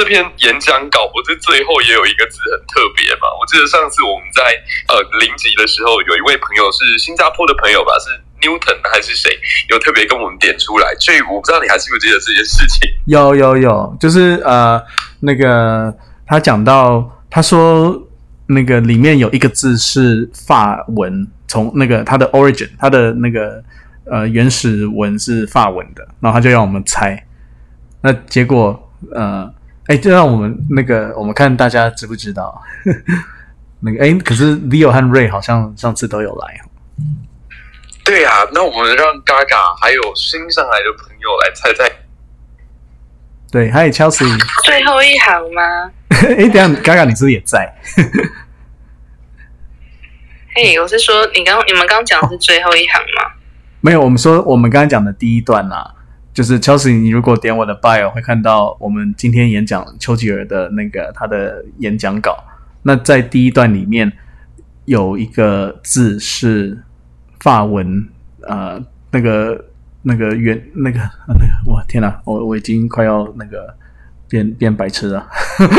[0.00, 3.28] 这篇演讲稿，不是最后也有一个字很特别嘛？
[3.38, 4.40] 我记得上次我们在
[4.88, 8.08] 呃零级的时候，有一位朋友是新加坡的朋友吧，是
[8.40, 9.28] Newton 还是谁，
[9.68, 10.88] 有特别跟我们点出来。
[10.98, 12.88] 所以我不知道你还记不记得这件事情？
[13.04, 14.82] 有有有，就是呃，
[15.20, 15.94] 那个
[16.26, 18.08] 他讲到，他说
[18.46, 23.62] 那个里面有一个字是法文，从那个它的 origin，它的那个
[24.10, 27.22] 呃原始文是法文的，然后他就让我们猜，
[28.00, 29.52] 那结果呃，
[29.90, 32.62] 哎，就让我们那个我们看大家知不知道？
[33.82, 36.60] 那个哎，可是 Leo 和 Ray 好像上次都有来，
[38.04, 41.90] 对啊，那我们让 Gaga 还有新上来的朋友来猜猜。
[43.50, 44.24] 对，还有 Chelsea，
[44.64, 45.90] 最后一行吗？
[46.38, 47.74] 哎，等下 Gaga 你是不是也在？
[50.54, 53.32] 嘿，我是说，你刚你们刚讲的是最后一行吗？
[53.80, 55.94] 没有，我们说我们刚刚讲的第一段啦、
[56.32, 62.36] 就是 Chelsea，你如果点我的 bio 会看到我们今天演讲丘吉尔的那个他的演讲稿。
[62.82, 64.10] 那在第一段里面
[64.84, 66.82] 有一个字是
[67.40, 68.08] 法文，
[68.42, 69.64] 呃，那个
[70.02, 73.74] 那个原那个啊那个，我天哪，我我已经快要那个
[74.28, 75.28] 变变白痴了，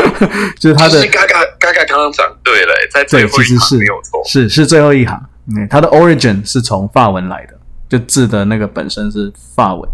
[0.60, 4.22] 就是他的其实 Gaga Gaga 刚刚讲对了，在最对，后一行其实是没有错。
[4.26, 5.20] 是是最后一行，
[5.56, 9.90] 嗯，它的 origin 是从法文来的，就字的那个本身是法文。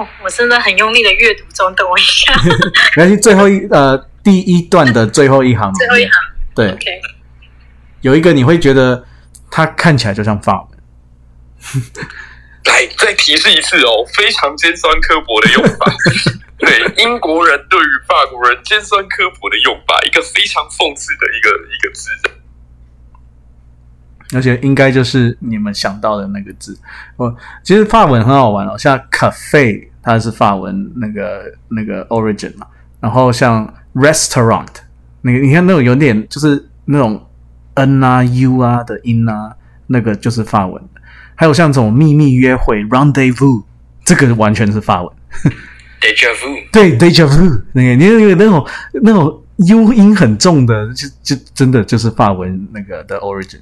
[0.00, 2.32] 哦，我真的很用力的阅读中，等我一下。
[2.96, 6.12] 没关系，最后一呃第一段的最后一行最后一行
[6.54, 7.00] 对，，OK，
[8.00, 9.04] 有一个你会觉得
[9.50, 10.78] 它看起来就像法文，
[12.64, 15.92] 来，再提示一次哦，非常尖酸刻薄的用法。
[16.56, 22.10] 对，英国人对于法国人尖酸刻薄的用法，一个非常讽刺的一个一个字。
[24.32, 26.78] 而且应该就是你们想到的那个字。
[27.16, 27.34] 我
[27.64, 32.66] 其实法文很好玩哦，像 cafe 它是法文那个那个 origin 嘛，
[33.00, 34.68] 然后像 restaurant
[35.22, 37.20] 那个你看那种有点就是那种
[37.74, 39.54] n 啊 u 啊的音啊，
[39.86, 40.82] 那个就是法文。
[41.34, 43.62] 还有像这种秘密约会 rendezvous，
[44.04, 45.12] 这个完全是法文。
[46.00, 48.66] Deja vu， 对 deja vu 那个，你有有那种
[49.02, 53.60] 那种 u 音很重的，就就真的就是法文那个的 origin。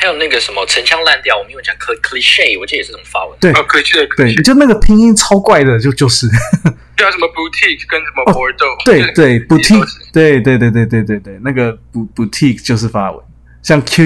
[0.00, 3.36] 还有那个什么陈腔滥调，我们有讲 cl cliche，我记得也是这种发文。
[3.38, 6.26] 对哦，可惜的，可对，就那个拼音超怪的，就就是，
[6.96, 11.76] 对啊，什么 boutique 跟什么哦 Bordeaux，对对，boutique，对对对对对对对，那个
[12.16, 13.20] boutique 就是发文，
[13.62, 14.04] 像 Q，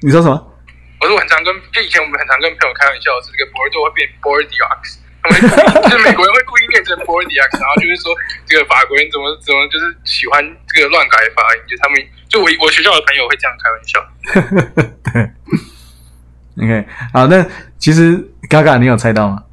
[0.00, 0.38] 你说什么？
[1.00, 4.70] 我说我很常跟，就以前我们很常跟朋友开玩笑，是这个 Bordeaux 会变 Bordeaux，
[5.26, 5.34] 他们
[5.90, 8.14] 就是美国人会故意念成 Bordeaux，然后就是说
[8.46, 10.38] 这个法国人怎么怎么就是喜欢
[10.70, 11.98] 这个乱改发音，就他们
[12.34, 14.04] 就我我学校的朋友会这样开玩笑。
[16.56, 17.46] 对，OK，好，那
[17.78, 19.44] 其实嘎嘎，你有猜到吗？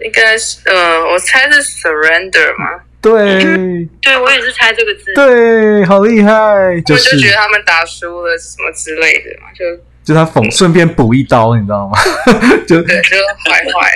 [0.00, 5.14] 应该是呃，我猜是 surrender 嘛，对 对我也是猜这个字。
[5.14, 9.64] 对，好厉害，就我就是觉得他们打输了什么之类的嘛，就
[10.04, 11.98] 就他讽顺便补一刀，你知道吗？
[12.68, 13.16] 就对，就
[13.50, 13.90] 坏坏。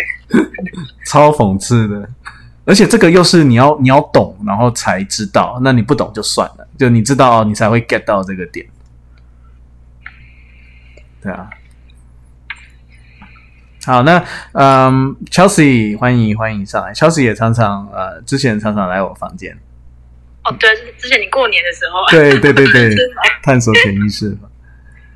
[1.05, 2.09] 超讽刺的，
[2.65, 8.67] 而且这个又是你要你要懂，然后才知道，那你不懂就算了，就你知道你才会 get 到这个点。
[11.23, 11.51] 对啊，
[13.85, 19.59] 好，那嗯，Chelsea 欢迎欢迎上来，Chelsea 也常常呃之前常常来我房间，
[20.45, 22.95] 哦，对，是之前你过年的时候，对对对对，
[23.43, 24.50] 探索潜意识嘛，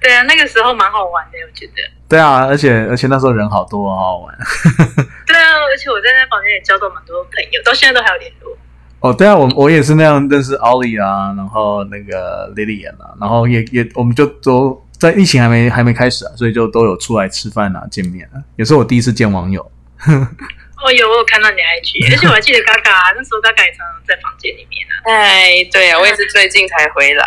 [0.04, 1.72] 对啊，那个时候蛮好玩的，我觉得。
[2.06, 4.36] 对啊，而且而且那时候人好多，好好玩。
[5.26, 8.54] 对啊，而且我在那房间也交到蛮多朋友，到现在都还有联络。
[9.00, 19.72] 哦，对啊，我我也是那样认识 Ollie 啊，然后那个 Lilian 啊，然后也也我们就都在疫情还没还没开始啊，所以就都有出来吃饭啊，见面啊，也是我第一次见网友。
[20.82, 24.92] 哦，有我有看到你的 IG， 而且我还记得嘎嘎，那时候嘎嘎也常常在房间里面啊。
[25.06, 27.24] 哎，对啊，我也是最近才回来。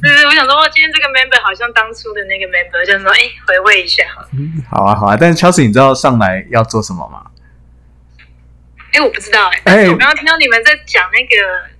[0.00, 4.28] 对 对，我想说，哇，今天这个 member 好像当初的那个 member，就是说，哎，回味一下好了。
[4.70, 7.26] 好啊，好啊，但是 Chelsea，你知道上来要做什么吗？
[8.92, 11.36] 哎，我不知道哎，但是我刚刚听到你们在讲那个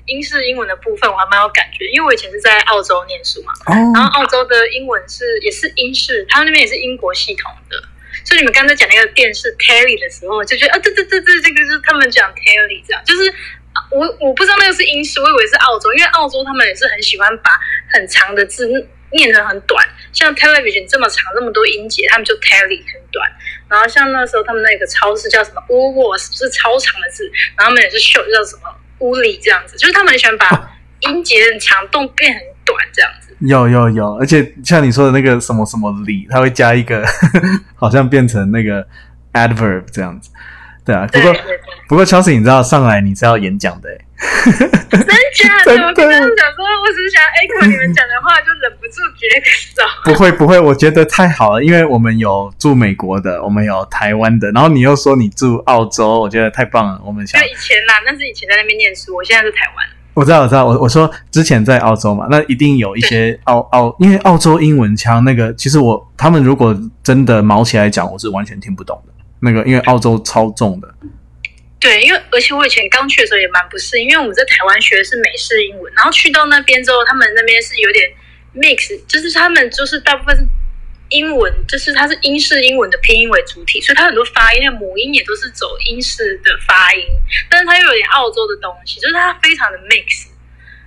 [0.07, 7.83] 英式英文的部分，我还蛮有感觉，因为我以前是在澳洲念书嘛，哦然后澳洲的英文是也是英式，他们那边也是英国系统的。
[8.25, 13.33] 所以你们刚才讲那个电视 Terry 的时候，就觉得啊，对对对对，这个是他们讲 Terry 这样，就是
[13.91, 17.51] 我我不知道那个是英式，我以为是澳洲，因为澳洲他们也是很喜欢把
[17.93, 18.67] 很长的字
[19.11, 23.31] 念成很短，像 television 这么长那么多音节，他们就 Terry 很短。
[23.69, 33.32] 然后像那时候他们那个超市叫什么 Woolworth，是超长的字，然后他们也是 show 叫什么 Woolly 这样子，就是他们很喜欢把音节很长动变很，短这样子。
[33.47, 37.05] 有有有，而且像你说的那个什么什么里，它会加一个，
[37.75, 38.87] 好像变成那个
[39.33, 40.31] adverb 这样子。
[40.85, 41.35] 对啊，不过
[41.89, 44.05] 不过 Chelsea，你知道上来你是要演讲的欸，
[44.51, 44.59] 真
[44.99, 45.65] 假的？
[45.65, 49.29] 真的我刚刚想说，我只是想 echo 你们讲的话，就忍不住举
[49.77, 49.83] 手。
[50.05, 57.01] 不会不会，我觉得太好了，因为我们有住美国的，我们有台湾的，然后你又说你住澳洲，我觉得太棒了。
[57.05, 59.87] 我们想就以前啦，那是以前在那边念书，我现在是台湾。
[60.15, 69.13] 我知道，我知道，我我说之前在澳洲嘛，那一定有一些澳澳，因为澳洲英文腔那个，其实我他们如果真的毛起来讲，我是完全听不懂的。
[69.41, 70.95] 那个因为澳洲超重的，
[71.81, 78.09] 对，因为而且我以前刚去的时候也蛮不适应，因为我们在台湾学的是美式英文，然后去到那边之后，他们那边是有点
[78.55, 80.47] mix，就是他们就是大部分是
[81.13, 87.05] 英文，就是它是英式英文的拼音为主体，所以它很多发音的母音也都是走英式的发音，
[87.49, 90.27] 但是它又有点澳洲的东西，就是它非常的 mix。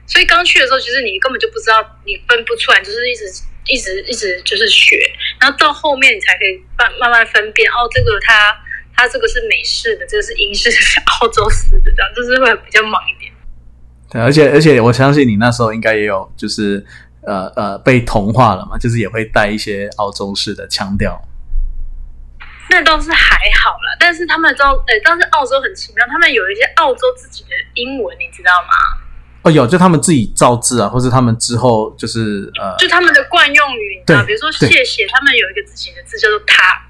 [0.08, 3.26] 所以刚去的时候，其实你根本就不知道，你分不出来，就是一直
[3.68, 5.00] 一直一直就是学，
[5.40, 8.56] 然后到后面你才可以慢慢慢分辨，哦，这个它
[8.96, 13.32] 它这个是美式的，这个是英式，是澳洲式的，这样就是会比较忙一点。
[14.12, 16.86] 对，而且而且我相信你那时候应该也有就是
[17.26, 21.22] 呃呃被同化了嘛，就是也会带一些澳洲式的腔调。
[22.70, 28.74] 那倒是还好啦，但是他们知道，呃，但是澳洲很奇妙，他们有一些澳洲自己的英文，你知道吗？
[29.44, 36.82] 哦，有，就他们自己造字啊，或是他们之后就是呃，就他们的惯用语，你知道，比如说谢谢，他们有一个自己的字叫做他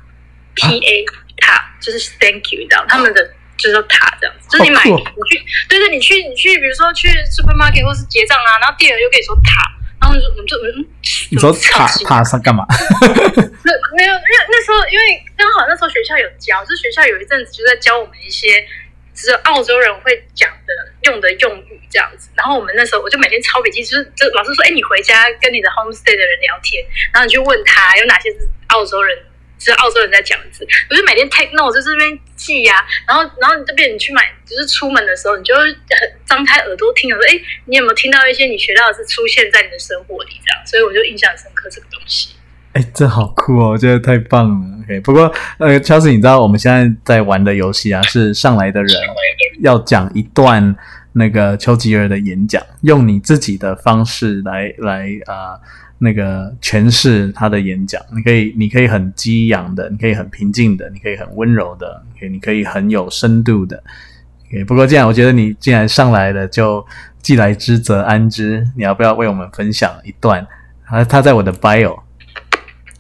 [0.55, 1.05] ，T A
[1.37, 3.21] 他，就是 Thank you 知道，他们的
[3.57, 4.95] 就是说他这样子，就是你买哦。
[4.95, 9.51] 你去，对对，你去你去，比如说去 supermarket 或是结账啊，然后店员就可以说他，
[10.05, 10.85] 然后你就我们就嗯，
[11.31, 12.63] 你说塔塔上干嘛？
[13.01, 18.63] 那 没有，因为那时候因为刚好那时候学校有教，就是学校有一阵子就在教我们一些
[19.15, 20.73] 只有澳洲人会讲的
[21.09, 22.29] 用的用语这样子。
[22.35, 29.17] 然后我们那时候我就每天抄笔记，就是就老师说，哎，你回家跟你的 homestay 的人聊天，然后你去问他有哪些是澳洲人。
[29.65, 40.39] 是澳洲人在讲的字，我就每天 take note，就这边记呀、然后，然后你这边你去买，就是出门的时候，你就会很张开耳朵听，我说，哎，你有没有听到一些你学到的是出现在你的生活里？
[40.45, 42.35] 这样，所以我就印象深刻这个东西。
[42.73, 43.69] 哎，这好酷哦！
[43.69, 44.83] 我觉得太棒了。
[44.83, 48.93] OK，不过呃，Chelsea，你知道我们现在在玩的游戏啊，是上来的人
[49.61, 50.75] 要讲一段
[51.13, 55.57] 那个丘吉尔的演讲，用你自己的方式来来啊、
[55.97, 58.01] 那个诠释他的演讲。
[58.15, 63.81] 你可以，你可以很激昂的，你可以很平静的，你可以很温柔的，可以，你可以很有深度的。
[64.67, 66.85] 不过既然我觉得你既然上来了，就
[67.21, 68.65] 既来之则安之。
[68.77, 70.45] 你要不要为我们分享一段？
[70.85, 71.99] 他他在我的 bio。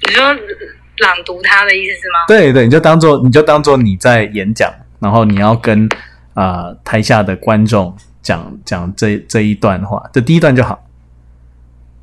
[0.01, 2.25] 你说朗读他的意思是吗？
[2.27, 4.69] 对对，你就当做你就当做你在演讲，
[4.99, 5.87] 然后你要跟
[6.33, 10.83] 啊、呃台下的观众讲讲这这一段话，这第一段就好，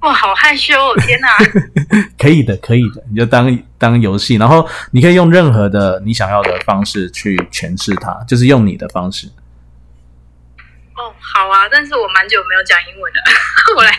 [0.03, 0.94] 哇，好害羞哦！
[1.07, 1.28] 天哪，
[2.18, 9.28] 可以的，可以的，你就当当游戏，然后你可以用任何的你想要的方式去诠释它，就是用你的方式。
[10.94, 13.20] 哦，好啊，但是我蛮久没有讲英文的，
[13.76, 13.96] 我来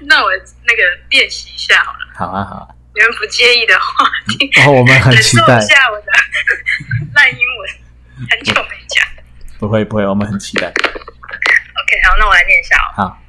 [0.00, 1.98] 那我那个练习一下好了。
[2.14, 6.06] 好啊，好啊，你们不介意的话，请然后我们很期待一，下我的
[7.14, 9.06] 烂英文，很久没讲。
[9.58, 10.68] 不会不会，我们很期待。
[10.68, 12.88] OK，好，那我来念一下哦。
[12.96, 13.19] 好，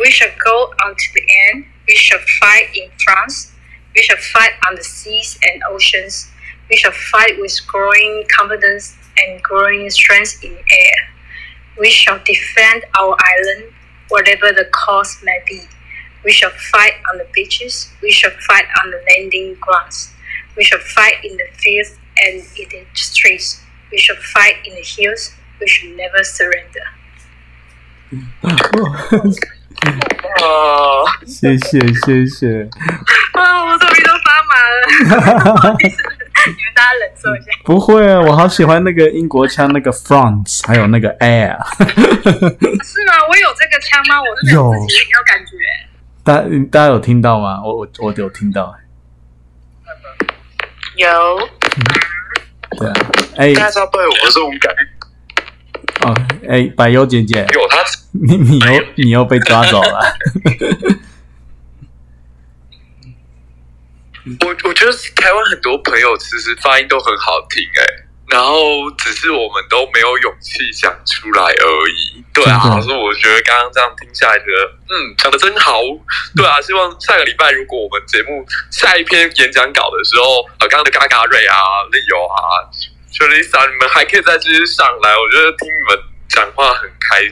[0.00, 1.66] We shall go on to the end.
[1.88, 3.52] We shall fight in France.
[3.94, 6.30] We shall fight on the seas and oceans.
[6.70, 11.08] We shall fight with growing confidence and growing strength in air.
[11.78, 13.72] We shall defend our island,
[14.08, 15.62] whatever the cost may be.
[16.24, 17.92] We shall fight on the beaches.
[18.02, 20.12] We shall fight on the landing grounds.
[20.56, 23.62] We shall fight in the fields and in the streets.
[23.90, 25.32] We shall fight in the hills.
[25.60, 26.97] We shall never surrender.
[30.40, 30.42] 啊，
[31.26, 32.68] 谢谢谢谢，
[33.32, 37.46] 啊，我手臂都发麻了，你们大家忍受一下。
[37.64, 43.12] 不会啊，我好喜欢那个英国腔，那个 France，还有那个 Air，是吗？
[43.28, 44.20] 我有这个腔吗？
[44.20, 45.52] 我有自己没有感觉。
[46.24, 47.60] 大大家有听到吗？
[47.62, 48.74] 我我我有听到，
[50.96, 51.48] 有，
[52.78, 52.94] 对啊，
[53.36, 54.80] 哎大家对我的这种感觉，
[56.08, 56.14] 哦
[56.48, 60.16] 哎，百优姐姐，有他 你你又你又被抓走了。
[64.40, 67.84] 我我觉得台湾很多朋友其实发音都很好听哎、
[68.28, 72.22] 然后只是我们都没有勇气讲出来而已。
[72.34, 75.80] 对啊，所以我觉得刚刚这样听下来，觉得嗯讲的真好。
[76.36, 81.56] 对啊，希望下个礼拜如果我们节目下一篇演讲稿的时候，呃，刚刚的嘎嘎瑞啊、
[81.90, 82.68] 利友啊、
[83.10, 85.10] 雪丽莎，你们还可以再继续上来。
[85.16, 85.98] 我觉得听你们
[86.28, 87.24] 讲话很开，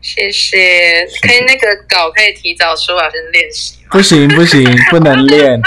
[0.00, 1.06] 谢谢。
[1.26, 3.88] 可以那个稿可以提早说好，先练习吗？
[3.90, 5.60] 不行不行，不能练。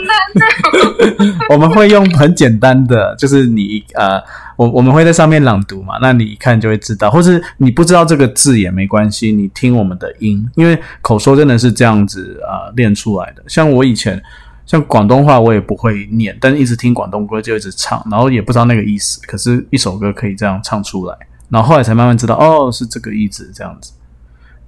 [1.48, 4.22] 我们会用很简单的，就是你呃，
[4.56, 13.42] 我我们会在上面朗读嘛，那你一看就会知道，或是你不知道这个字也没关系，你听我们的音，因为口说真的是这样子啊、呃练出来的。
[13.48, 14.22] 像我以前
[14.64, 21.16] 像广东话我也不会念，但是一直听广东歌就一直唱，然后也不知道那个意思，可是一首歌可以这样唱出来，
[21.48, 23.92] 然后后来才慢慢知道，哦，是这个意思这样子。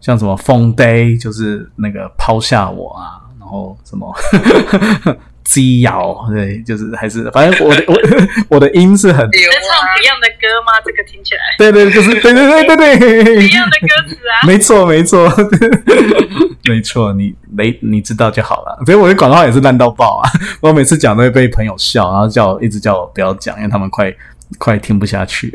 [0.01, 4.15] 像什么风 day 就是那个抛下我啊，然后什么
[5.45, 7.95] 鸡咬，对，就是还是反正我的我
[8.49, 10.73] 我的音是很，有在唱啊，Beyond 的歌吗？
[10.85, 15.31] 这个听起来对对，就是对对对对对，Beyond 的歌词啊，没错没错，
[16.65, 18.83] 没错，你没你知道就好了。
[18.87, 20.31] 所以我的广告也是烂到爆啊，
[20.61, 24.13] 我每次讲都会被朋友笑，然后叫我一直叫我不要讲，因为他们快
[24.59, 25.53] 快听不下去。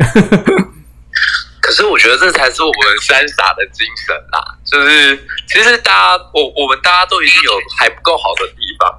[1.59, 5.15] 可是我觉得这才是我们三傻的精神啦，就是
[5.47, 8.89] 其实大家我我们大家都一定有还不够好的地方，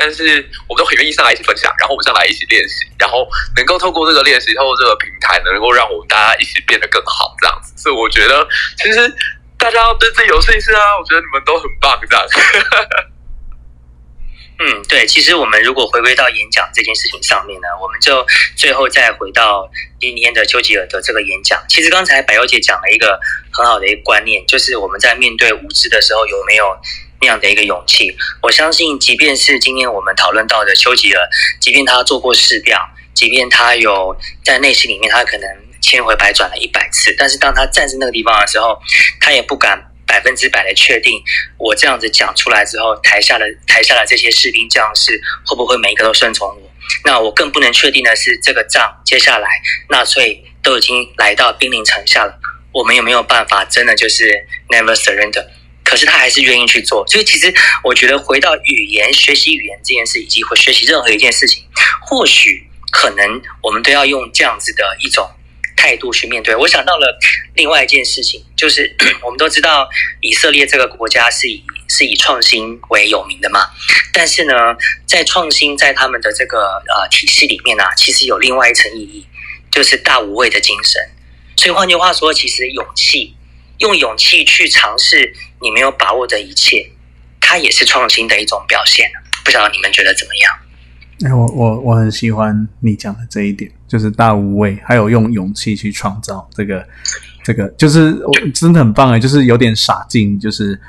[0.00, 7.74] 但是我们都很愿意上来一起分享，然后我们上来一起练习，然后能够透过这个练习，透过这个平台，能够让我们大家一起变得更好，这样子。
[7.76, 8.48] 所以我觉得
[8.78, 9.14] 其实
[9.58, 12.26] 大家要对自己有信心啊，我觉得你们都很棒，这样。
[14.62, 18.26] 嗯，对，其实我们如果回归到演讲这件事情上面呢，我们就
[18.56, 21.64] 最后再回到今天的丘吉尔的这个演讲。
[21.66, 23.18] 其实刚才百优姐讲了一个
[23.50, 26.76] 很好的一个观念，就是我们在面对无知的时候有没有
[27.20, 28.16] 那样的一个勇气。
[28.42, 31.28] 我相信，即便是今天我们讨论到的丘吉尔，
[31.60, 32.78] 即便他做过试调，
[33.14, 35.48] 即便他有在内心里面他可能
[35.80, 38.78] 千回百转了一百次，但是当他站在那个地方的时候，
[39.20, 39.86] 他也不敢。
[40.06, 41.22] 百分之百的确定，
[41.56, 46.70] 我这样子讲出来之后，台下的台下的这些士兵将士会不会每一个都顺从我？
[47.04, 49.48] 那我更不能确定的是，这个仗接下来
[49.88, 52.36] 纳粹都已经来到兵临城下了，
[52.72, 54.24] 我们有没有办法真的就是
[54.68, 55.46] never surrender？
[55.90, 61.64] 可是他还是愿意去做，所以其实我觉得回到语言学习语言这件事，以及会学习任何一件事情，
[62.06, 65.28] 或许可能我们都要用这样子的一种
[65.76, 66.54] 态度去面对。
[66.54, 67.18] 我想到了
[67.54, 68.94] 另外一件事情，就是
[69.26, 69.88] 我们都知道
[70.20, 73.66] 以色列这个国家是以是以创新为有名的嘛，
[74.12, 74.54] 但是呢，
[75.06, 79.26] 在创新在他们的这个呃体系里面啊，其实有另外一层意义，
[79.72, 81.02] 就是大无畏的精神。
[81.56, 83.34] 所以换句话说，其实勇气，
[83.80, 86.90] 用勇气去尝试你没有把握的一切，
[87.40, 89.10] 它也是创新的一种表现。
[89.44, 90.54] 不晓得你们觉得怎么样？
[91.24, 96.86] 哎，我我我很喜欢你讲的这一点，就是大无畏，还有用勇气去创造这个
[97.42, 100.80] 这个，就是我真的很棒哎，就是有点傻劲，就是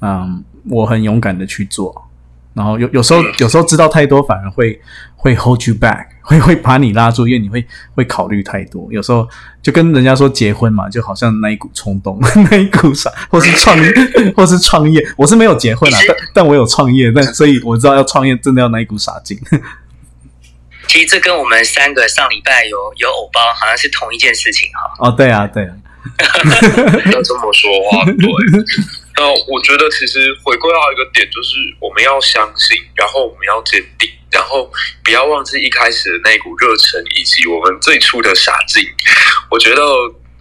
[0.00, 2.05] 嗯，我很勇敢的去做，
[2.56, 4.80] 然后有有时候有时候知道太多，反而会
[5.14, 7.62] 会 hold you back， 会会把你拉住，因为你会
[7.94, 8.88] 会考虑太多。
[8.90, 9.28] 有时候
[9.62, 12.18] 就跟人家说结婚嘛，就好像那一股冲动，
[12.50, 13.76] 那一股傻，或是创
[14.34, 15.06] 或是创业。
[15.18, 19.38] 我是没有结婚啊，但但我有创业，但所以我知道要创业真的要那一股傻劲。
[20.86, 25.08] 其实这跟我们三个上礼拜有有偶包好像是同一件事情哈。
[25.08, 25.74] 哦，对啊，对啊，
[27.12, 28.16] 要这么说话，对。
[29.16, 34.70] 那我觉得其实回归到一个点，就是我们要相信，然后我们要坚定，然后
[35.02, 38.84] 不要忘记一开始的那股热忱，以及我们最初的傻劲。
[39.50, 39.82] 我觉得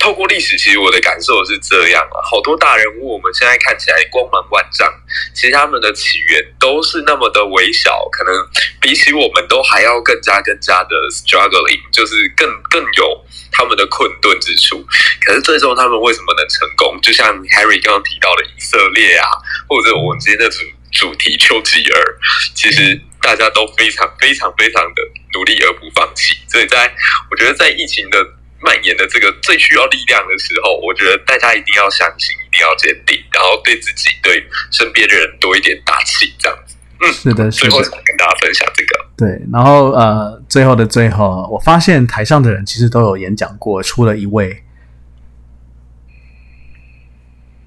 [0.06, 4.88] 透过历史，其实我的感受是这样啊，好多大人物，我们现在看起来光芒万丈，
[5.34, 8.32] 其实他们的起源都是那么的微小，可能
[8.80, 14.86] 比起我们都还要更加更加的 struggling，就是更更有他们的困顿之处。
[15.26, 17.02] 可是最终他们为什么能成功？
[17.02, 19.26] 就像 Harry 刚刚提到的以色列啊，
[19.68, 20.60] 或者我们今天的主
[20.92, 22.18] 主题丘吉尔，
[22.54, 25.02] 其实大家都非常非常非常的
[25.34, 26.38] 努力而不放弃。
[26.48, 26.94] 所以在
[27.32, 28.24] 我觉得在疫情的
[28.66, 36.76] 蔓延的这个最需要力量的时候，我觉得大家一定要相信，一定要坚定，然后对自己、对身边的人多一点打气，这样子。
[37.00, 39.06] 嗯，是的，是最后，想跟大家分享这个。
[39.16, 39.40] 对。
[39.54, 44.64] 然后呃，最后的最后，我发现台上的人其实都有演讲过，出了一位。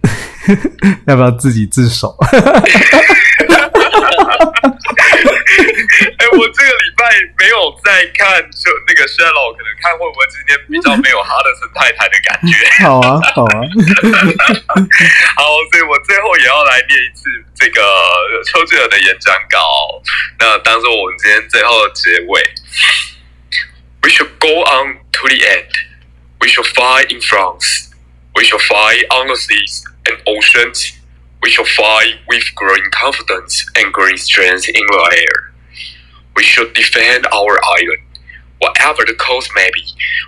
[1.07, 2.17] 要不要自己自首？
[5.19, 12.55] 哎，我这个礼拜没有在看，就那个 Shallow，可能看会不会今天比较没有哈德森太太的感觉。
[12.85, 13.55] 好啊，好啊。
[15.37, 17.83] 好，所以我最后也要来念一次这个
[18.47, 19.59] 丘吉尔的演讲稿，
[20.39, 22.43] 那当做我们今天最后的结尾。
[24.03, 25.71] We shall go on to the end.
[26.41, 27.91] We shall fly in France.
[28.35, 30.95] We shall fly on the seas and oceans.
[31.42, 35.54] We shall fly with growing confidence and great strength in the air.
[36.36, 38.04] We shall defend our island,
[38.60, 39.84] whatever the coast may be.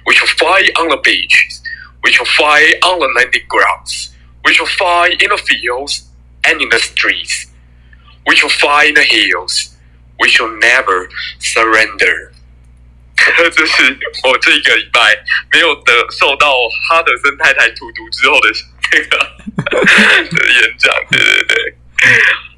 [0.05, 1.61] We shall fly on the beaches.
[2.03, 4.13] We shall fight on the landing grounds.
[4.43, 6.07] We shall fight in the fields
[6.45, 7.47] and in the streets.
[8.27, 9.75] We shall fight in the hills.
[10.19, 12.31] We shall never surrender.
[13.15, 15.17] 这 是我这一个礼拜
[15.51, 16.53] 没有得受到
[16.87, 18.53] 哈德森太太荼毒之后的
[18.90, 21.74] 这个的演讲，对对对。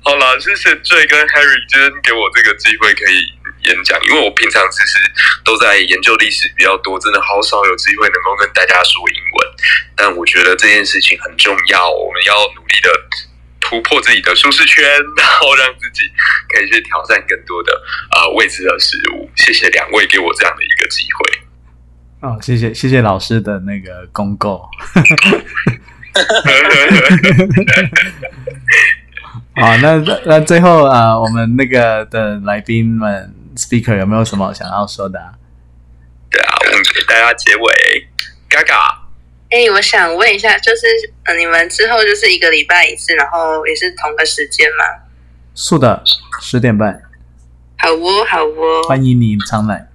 [0.04, 3.32] 好了，谢谢 J 跟 Harry 今天给我这个机会可以
[3.70, 4.98] 演讲，因为我平常其实
[5.44, 9.48] 都在研究历史比较多，真的好少有机会能够跟大家说英文。
[9.94, 12.90] 但我觉得这件事情很重要，我们要努力的
[13.60, 14.82] 突破自己的舒适圈，
[15.16, 16.02] 然后让自己
[16.48, 17.72] 可以去挑战更多的
[18.10, 19.30] 呃未知的事物。
[19.36, 21.40] 谢谢两位给我这样的一个机会。
[22.22, 24.68] 哦，谢谢谢谢老师的那个公告。
[29.54, 35.32] 好，那那最后啊，我们那个的来宾们 speaker 有没有什么想要说的、啊？
[36.30, 38.08] 对啊，我们给大家结尾，
[38.48, 39.02] 嘎嘎。
[39.50, 40.86] 哎，我想问一下，就是
[41.24, 44.84] 呃，你们之后就是一个礼拜一次，然后也是同个时间吗？
[45.54, 46.02] 是的，
[46.40, 47.02] 十点半，
[47.76, 48.82] 好哦，好哦。
[48.88, 49.86] 欢迎你常来，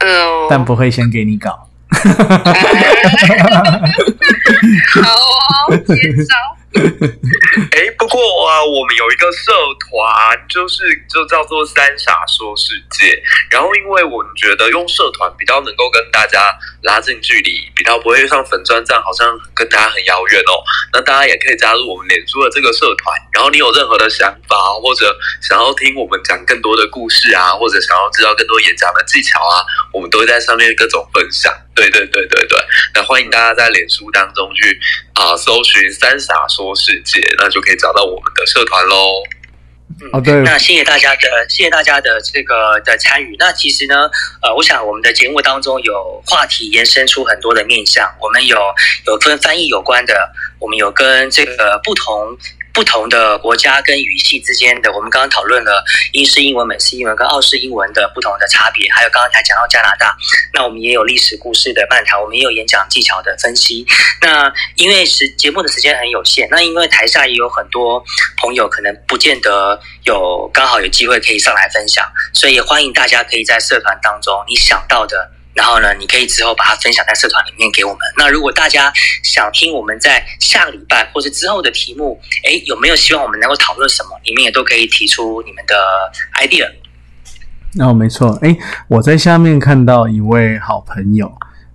[0.00, 1.70] 呃，但不会先给你搞。
[5.02, 5.94] 好哦，接
[6.24, 6.34] 招。
[6.72, 13.22] 哎，不过啊，我们有一个社团，就是就叫做“三傻说世界”。
[13.52, 16.50] 然后，因为我们觉得用社团比较能够跟大家
[16.80, 20.64] 拉近距离，比较不会像粉砖这样好像跟大家很遥远哦。
[20.94, 23.14] 那大家也可以加入我们脸书的这个社团。
[23.34, 29.60] 然后，你有任何的想法，或者想要听我们讲更多的故事啊，或者想要知道更多演讲的技巧啊，
[29.92, 31.52] 我们都会在上面各种分享。
[31.74, 32.58] 对对对对对，
[32.94, 34.78] 那欢迎大家在脸书当中去
[35.14, 39.22] 啊搜寻“三傻说世界”，那就可以找到我们的社团喽。
[40.12, 43.36] 哦，对，那谢谢大家的，谢谢大家的这个的参与。
[43.38, 44.10] 那其实呢，
[44.42, 48.58] 呃，我想我们的节目当中有话题延伸出很多的面向，我们有
[49.06, 52.36] 有跟翻译有关的，我们有跟这个不同。
[52.72, 60.16] 不同的国家跟语系之间的，我们刚刚讨论了英式英文、美式英文跟澳式英文的不同的差别，还有刚刚才讲到加拿大，
[60.54, 63.86] 那我们也有历史故事的漫谈，我们也有演讲技巧的分析。
[64.22, 68.02] 那因为时节目的时间很有限，那因为台下也有很多
[68.40, 75.30] 朋友可能不见得有刚好有机会可以上来分享，所以欢迎大家可以在社团当中你想到的。
[75.54, 77.98] 然后呢，你可以之后把它分享在社团里面给我们。
[78.16, 78.92] 那如果大家
[79.22, 84.10] 想听我们在下个礼拜或者之后的题目，哎，有没有希望我们能够讨论什么？
[84.24, 85.74] 你们也都可以提出你们的
[86.40, 86.68] idea。
[87.80, 88.56] 哦，没错，哎，
[88.88, 91.32] 我在下面看到一位好朋友，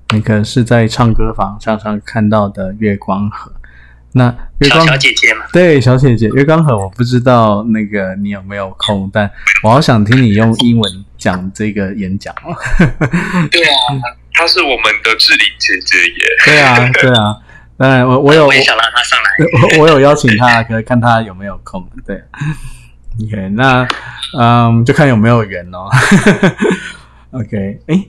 [0.10, 3.52] 那个是在唱歌房常常看到的月光河。
[4.14, 9.30] 那月光小小姐姐嘛，对，小姐姐月光河，我不知道那个你有没有空，但
[9.62, 12.56] 我好想听你用英文讲这个演讲哦。
[13.52, 13.76] 对啊，
[14.34, 16.26] 她是我们的志玲姐姐耶。
[16.46, 17.38] 对啊， 对啊，
[17.78, 19.78] 当然我我有我也想让她上来。
[19.78, 21.88] 我我有邀请他，可看他有没有空。
[22.06, 22.24] 对
[23.24, 23.88] ，OK，那
[24.38, 25.90] 嗯，就看有没有缘哦。
[27.32, 28.06] OK，哎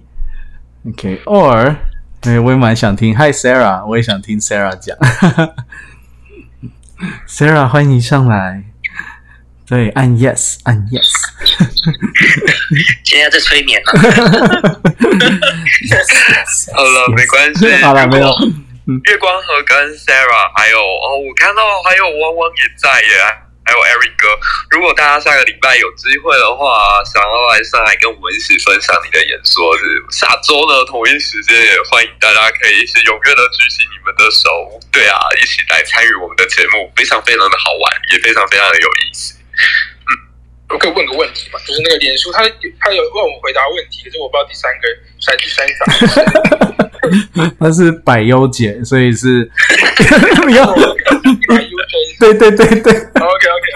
[0.86, 1.76] ，OK，or，
[2.20, 3.14] 对我也蛮想听。
[3.14, 4.96] Hi Sarah，我也想听 Sarah 讲。
[7.28, 8.64] Sarah，欢迎上来。
[9.66, 11.12] 对，按 Yes，按 Yes。
[13.04, 13.92] 现在在催眠 了。
[16.74, 17.70] 好了，没关系。
[17.82, 18.32] 好了，没有。
[19.04, 23.20] 月光河跟 Sarah，还有哦，我看到还有汪汪也在耶，
[23.60, 24.32] 还有 Eric 哥。
[24.70, 34.48] 如果大家下个礼拜有机会的话，想要来上海跟我们一起分享你的演说，是下周呢同一时间也欢迎大家可以一起踊跃的举起你们的手，
[34.90, 39.36] 对啊，一起来参与我们的节目，非常非常的好玩，也非常非常的有意思。
[40.70, 41.58] 我可以问个问题吗？
[41.66, 42.42] 就是那个脸书，他
[42.80, 44.88] 他有问我回答问题，可是我不知道第三个
[45.20, 45.84] 才第三傻。
[47.58, 49.50] 他是百优姐，所以是
[50.42, 50.74] 不要。
[52.20, 53.66] 对对对对，OK OK。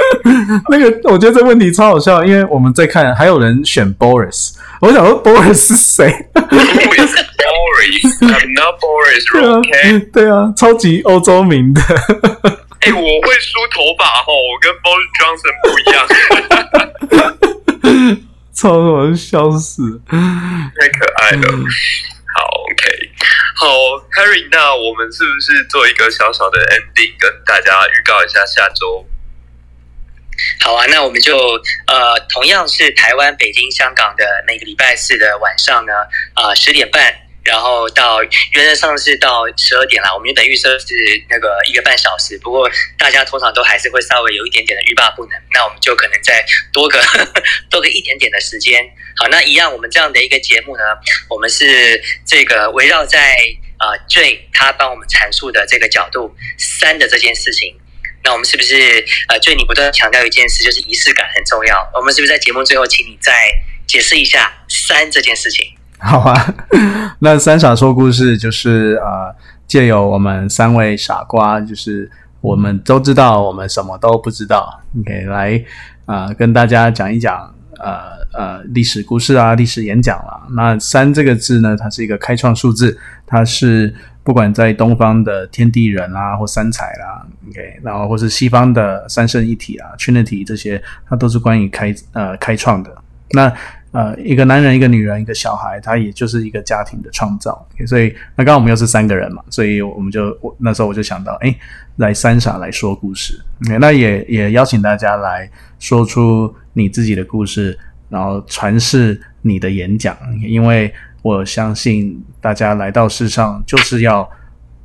[0.69, 10.01] 那个我觉得这问题超好笑，因为我们在看，还有人选 Boris，我想说 Boris 是谁 Boris？I'm not Boris，OK？
[10.13, 11.81] 对啊，超级欧洲名的。
[12.81, 16.05] 哎、我会梳头发吼，我跟 Boris Johnson 不一样，
[18.55, 21.49] 超好笑死，太可爱了。
[22.35, 23.11] 好，OK，
[23.57, 23.67] 好
[24.13, 29.07] ，Harry，那我们是不是做一个小小的 ending，跟大家预告一下下周？
[30.61, 31.37] 好啊，那我们就
[31.87, 35.93] 呃，同样是台湾、北京、香港的每个礼拜四的晚上呢，
[36.35, 37.15] 啊十点半，
[37.45, 40.13] 然后到原则上是到十二点啦。
[40.13, 40.95] 我们原本预设是
[41.29, 48.83] 那个一个半小时，不过大家通常都还是会稍微有一点点的欲罢不能，那我们就可能再多个呵呵 多个一点点的时间。
[49.17, 50.83] 好，那一样，我们这样的一个节目呢，
[51.29, 53.37] 我们是这个围绕在。
[53.83, 57.77] 呃 J 他帮我们阐述的这个角度三的这件事情。
[58.23, 61.91] 那我们是不是呃 J 你不断强调一件事，就是仪式感很重要？
[61.93, 63.33] 我们是不是在节目最后，请你再
[63.85, 65.75] 解释一下三这件事情？
[66.03, 66.55] 好啊，
[67.21, 69.35] 那三傻说故事就是呃，
[69.67, 75.63] 借由我们三位傻瓜，就是我们都知道我们什么都不知道，OK，来
[76.07, 78.01] 啊、跟大家讲一讲呃
[78.33, 80.43] 呃历史故事啊，历史演讲啦。
[80.57, 83.95] 那三这个字呢，它是一个开创数字，它是
[84.25, 92.91] 不管在东方的天地人啊，或三才啦，OK，然后或是西方的三圣一体啊，Trinity 这些，它都是关于开呃开创的。
[93.31, 93.51] 那
[93.93, 97.69] 呃，一个男人，一个女人，一个小孩，他也就是一个家庭的创造。
[97.87, 101.55] 所以那刚刚我们又是三个人嘛，所以我们就我那时候我就想到，哎，
[101.97, 103.39] 来三傻来说故事。
[103.79, 107.79] 那也也邀请大家来说出你自己的故事，
[108.09, 110.91] 然后传世你的演讲，因为
[111.21, 114.27] 我相信大家来到世上就是要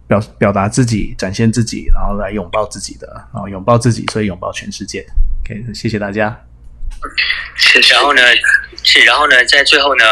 [0.06, 5.06] 表表达自己，展现自己，然后来拥抱自己的，然后拥抱自己，所以拥抱全世界。
[5.46, 6.38] OK，谢谢大家。
[7.58, 8.22] 谢谢然后呢，
[8.84, 10.06] 是，然后呢，在最后呢，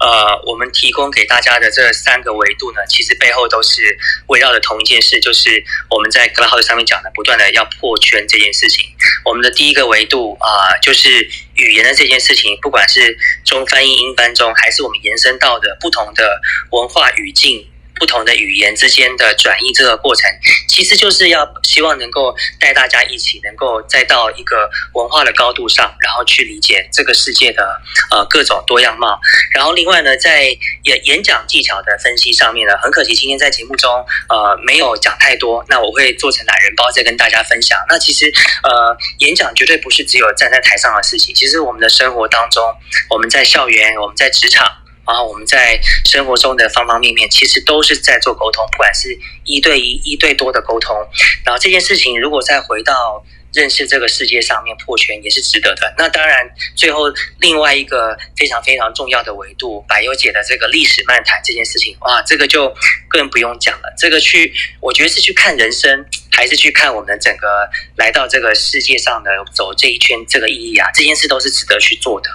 [0.00, 8.84] 呃，我们提供给大家的这三个维度呢，其实背后都是围绕着同一件事，就是我们在 Clubhouse 上面讲的，不断的要破圈这件事情。
[9.24, 11.08] 我们的第一个维度啊、就是
[11.54, 17.68] 语言的这件事情，不管是中翻译、英翻中，还是我们延伸到的不同的文化语境。
[18.02, 20.28] 不同的语言之间的转译这个过程，
[20.66, 27.80] 其实就是要希望能够带大家一起能够再到一个文化的高度上，然后去理解这个世界的
[28.10, 29.20] 呃各种多样貌。
[29.54, 30.46] 然后另外呢，在
[30.82, 33.88] 演演讲技巧的分析上面呢，很可惜今天在节目中
[34.28, 37.78] 呃没有讲太多，那我会做成懒人包再跟大家分享。
[37.88, 38.26] 那其实
[38.64, 42.64] 呃演讲绝对不是只有站在台上的事情，其实我们的生活当中，
[43.10, 44.81] 我们在校园，我们在职场。
[45.06, 50.96] 然后我们在生活中的方方面面，其实都是在做沟通，不管是一对一、一对多的沟通。
[51.44, 55.94] 然后这件事情，如果再回到认识这个世界上面破圈，也是值得的。
[55.98, 62.74] 那当然，最后另外一个非常非常重要的维度，百优姐的这个历史漫谈这件事情，哇，这个就
[63.08, 63.94] 更不用讲了。
[63.98, 72.28] 这个去，我觉得是去看人生，还是去看我们整个来到这个世界上的走这一圈这个意义啊，这件事都是值得去做的。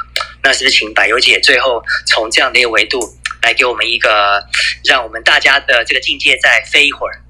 [0.43, 2.99] 那是不是请百优姐最后从这样的一个维度
[3.41, 4.41] 来给我们一个，
[4.85, 7.21] 让我们大家的这个境界再飞一会儿？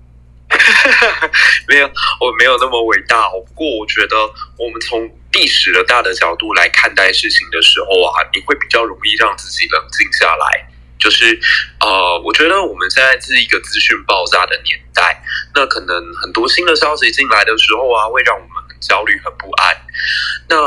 [1.68, 1.88] 没有，
[2.22, 3.30] 我没有那么伟大。
[3.30, 4.15] 不过我觉得，
[4.57, 10.68] 我们从历史的大的角度来看待事情的时候啊，你会比较容易让自己冷静下来。
[11.00, 11.39] 就是
[11.80, 15.22] 呃，我觉得我们现在是一个资讯爆炸的年代，
[15.54, 19.76] 那可能很多新的消息进来的时候啊，会让我们很焦虑、很不安。
[20.50, 20.58] 那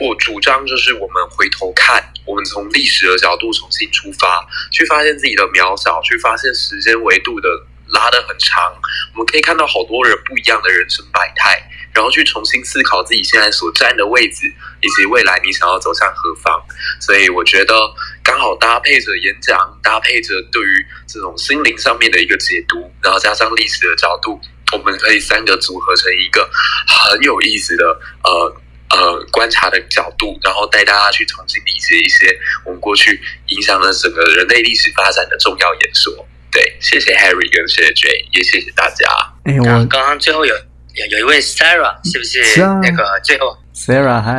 [0.00, 7.48] 我主张就是我们回头看，我们从历史的角度重新出发，去发现自己的渺小，去发现时间维度的
[7.94, 8.74] 拉得很长，
[9.14, 11.62] 我们可以看到好多人不一样的人生百态，
[11.94, 16.60] 然后去重新思考自己现在所站的位置，以及未来你想要走向何方。
[17.00, 17.74] 所以我觉得
[18.22, 24.38] 刚好搭配着演讲，搭配着对于这种心灵上面的一个解读，然后加上历史的角度，
[24.72, 26.50] 我们可以三个组合成一个
[26.86, 27.84] 很有意思的
[28.24, 28.56] 呃。
[28.90, 36.12] 呃，观察的角度，然后带大家去重新理解一些我们过去影响了整个人类历史发展的重要演说。
[36.54, 39.04] 对，谢谢 Harry 跟谢谢 J，也谢谢大家。
[39.42, 42.40] 哎，刚我刚刚最后有有有一位 Sarah，是不是？
[42.80, 44.38] 那个最后 Sarah，嗨，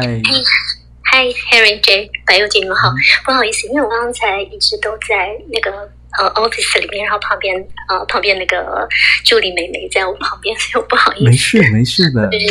[1.03, 2.89] 嗨，Harry J，白幼姐你们好，
[3.25, 5.71] 不好意思，因为我刚才一直都在那个
[6.17, 7.53] 呃 office 里面，然后旁边
[7.89, 8.87] 呃旁边那个
[9.25, 11.25] 助理美眉在我旁边，所以我不好意思。
[11.25, 12.47] 没事没事的， 就是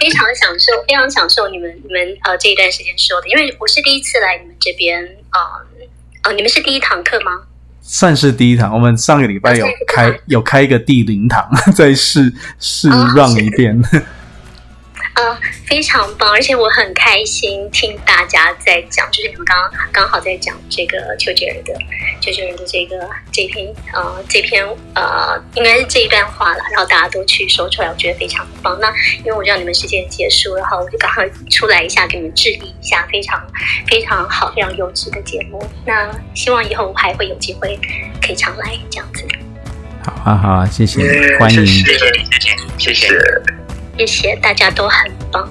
[0.00, 5.38] 非常享受，非常享受你们你们呃这一段时间说的，因为我是第一次来你们这边，呃
[6.24, 7.42] 呃，你们是第一堂课吗？
[7.92, 8.72] 算是第一堂。
[8.72, 13.82] 我们上个礼拜有开 有开一个第零堂， 再试试哦 run 一遍。
[15.20, 21.74] 呃，非常棒，而且我很开心听大家在讲，就是你们刚刚刚好在讲这个丘吉尔的
[22.22, 28.78] 丘吉尔的这个这篇呃这篇呃应该是这一段话了，然后大家都去说出来，我觉得非常棒。
[28.80, 33.46] 那因为我知道你们时间结束，然后我就刚好出来一下，给你们致意一下，非常
[33.88, 35.62] 非常好、非常优质的节目。
[35.84, 37.78] 那希望以后还会有机会
[38.22, 39.28] 可以常来这样子。
[40.02, 41.66] 好啊好啊，谢谢，欢迎。
[41.66, 43.59] 谢谢谢谢，谢谢你，
[44.00, 44.34] 谢谢。
[44.36, 45.46] 大家都很棒。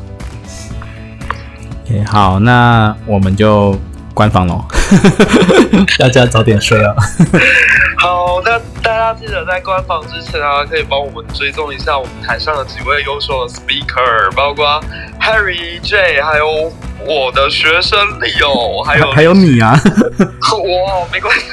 [1.86, 3.80] OK，好，那我们就
[4.14, 4.66] 关房喽，
[6.00, 6.96] 大家早点睡啊。
[8.00, 14.82] 好，那大家家记得在关房之前啊，可以帮我们追踪一下我们台上的几位优秀的 speaker，包括
[15.30, 16.74] Harry J，还有
[17.06, 21.46] 我的学生 Leo，还有还有你啊， 哇，没关系，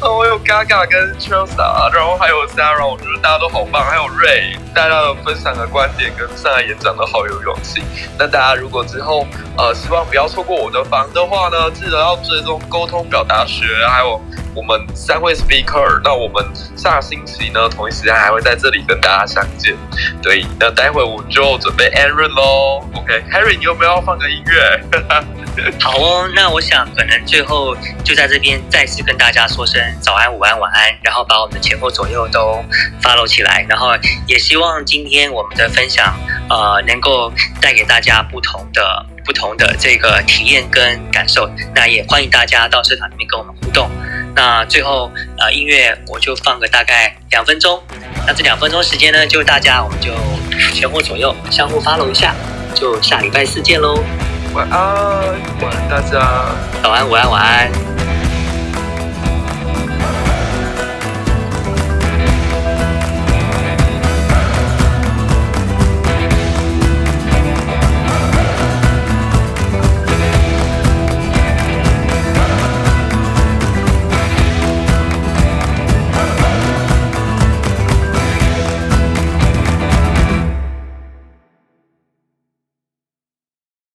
[0.00, 7.82] 我有 Gaga 跟 Chelsea，然后还有 Sarah，我觉得大家都好棒，还有 Ray，大家的分享的观点跟上来演讲都好有勇气。
[8.18, 9.26] 那大家如果之后
[9.58, 14.18] 呃希望不要错过我的房的话呢，记得要追踪沟通表达学，还有
[14.54, 16.00] 我们三位 speaker。
[16.02, 16.42] 那我们
[16.74, 19.76] 下星期呢同一时间还会在这里跟大家相见。
[20.22, 22.84] 对，那待会我就准备 Aaron 喽。
[22.94, 24.80] OK，Harry，你有没有要放个音乐？
[25.80, 32.62] 好哦，那我想可能最后就在这边再次跟大家说声早安、午安、晚安，然后把我们的前后左右都
[33.02, 33.88] follow 起来，然后
[34.26, 36.14] 也希望今天我们的分享
[36.50, 41.50] 呃能够带给大家不同的不同的这个体验跟感受。
[41.74, 43.90] 那也欢迎大家到社团里面跟我们互动。
[44.36, 47.82] 那最后呃音乐我就放个大概两分钟，
[48.26, 50.12] 那这两分钟时间呢，就大家我们就
[50.74, 52.34] 前后左右相互 follow 一下，
[52.74, 54.04] 就下礼拜四见喽。
[54.54, 54.78] 晚安，
[55.60, 56.54] 晚安大家。
[56.82, 58.05] 早安，晚安，晚安。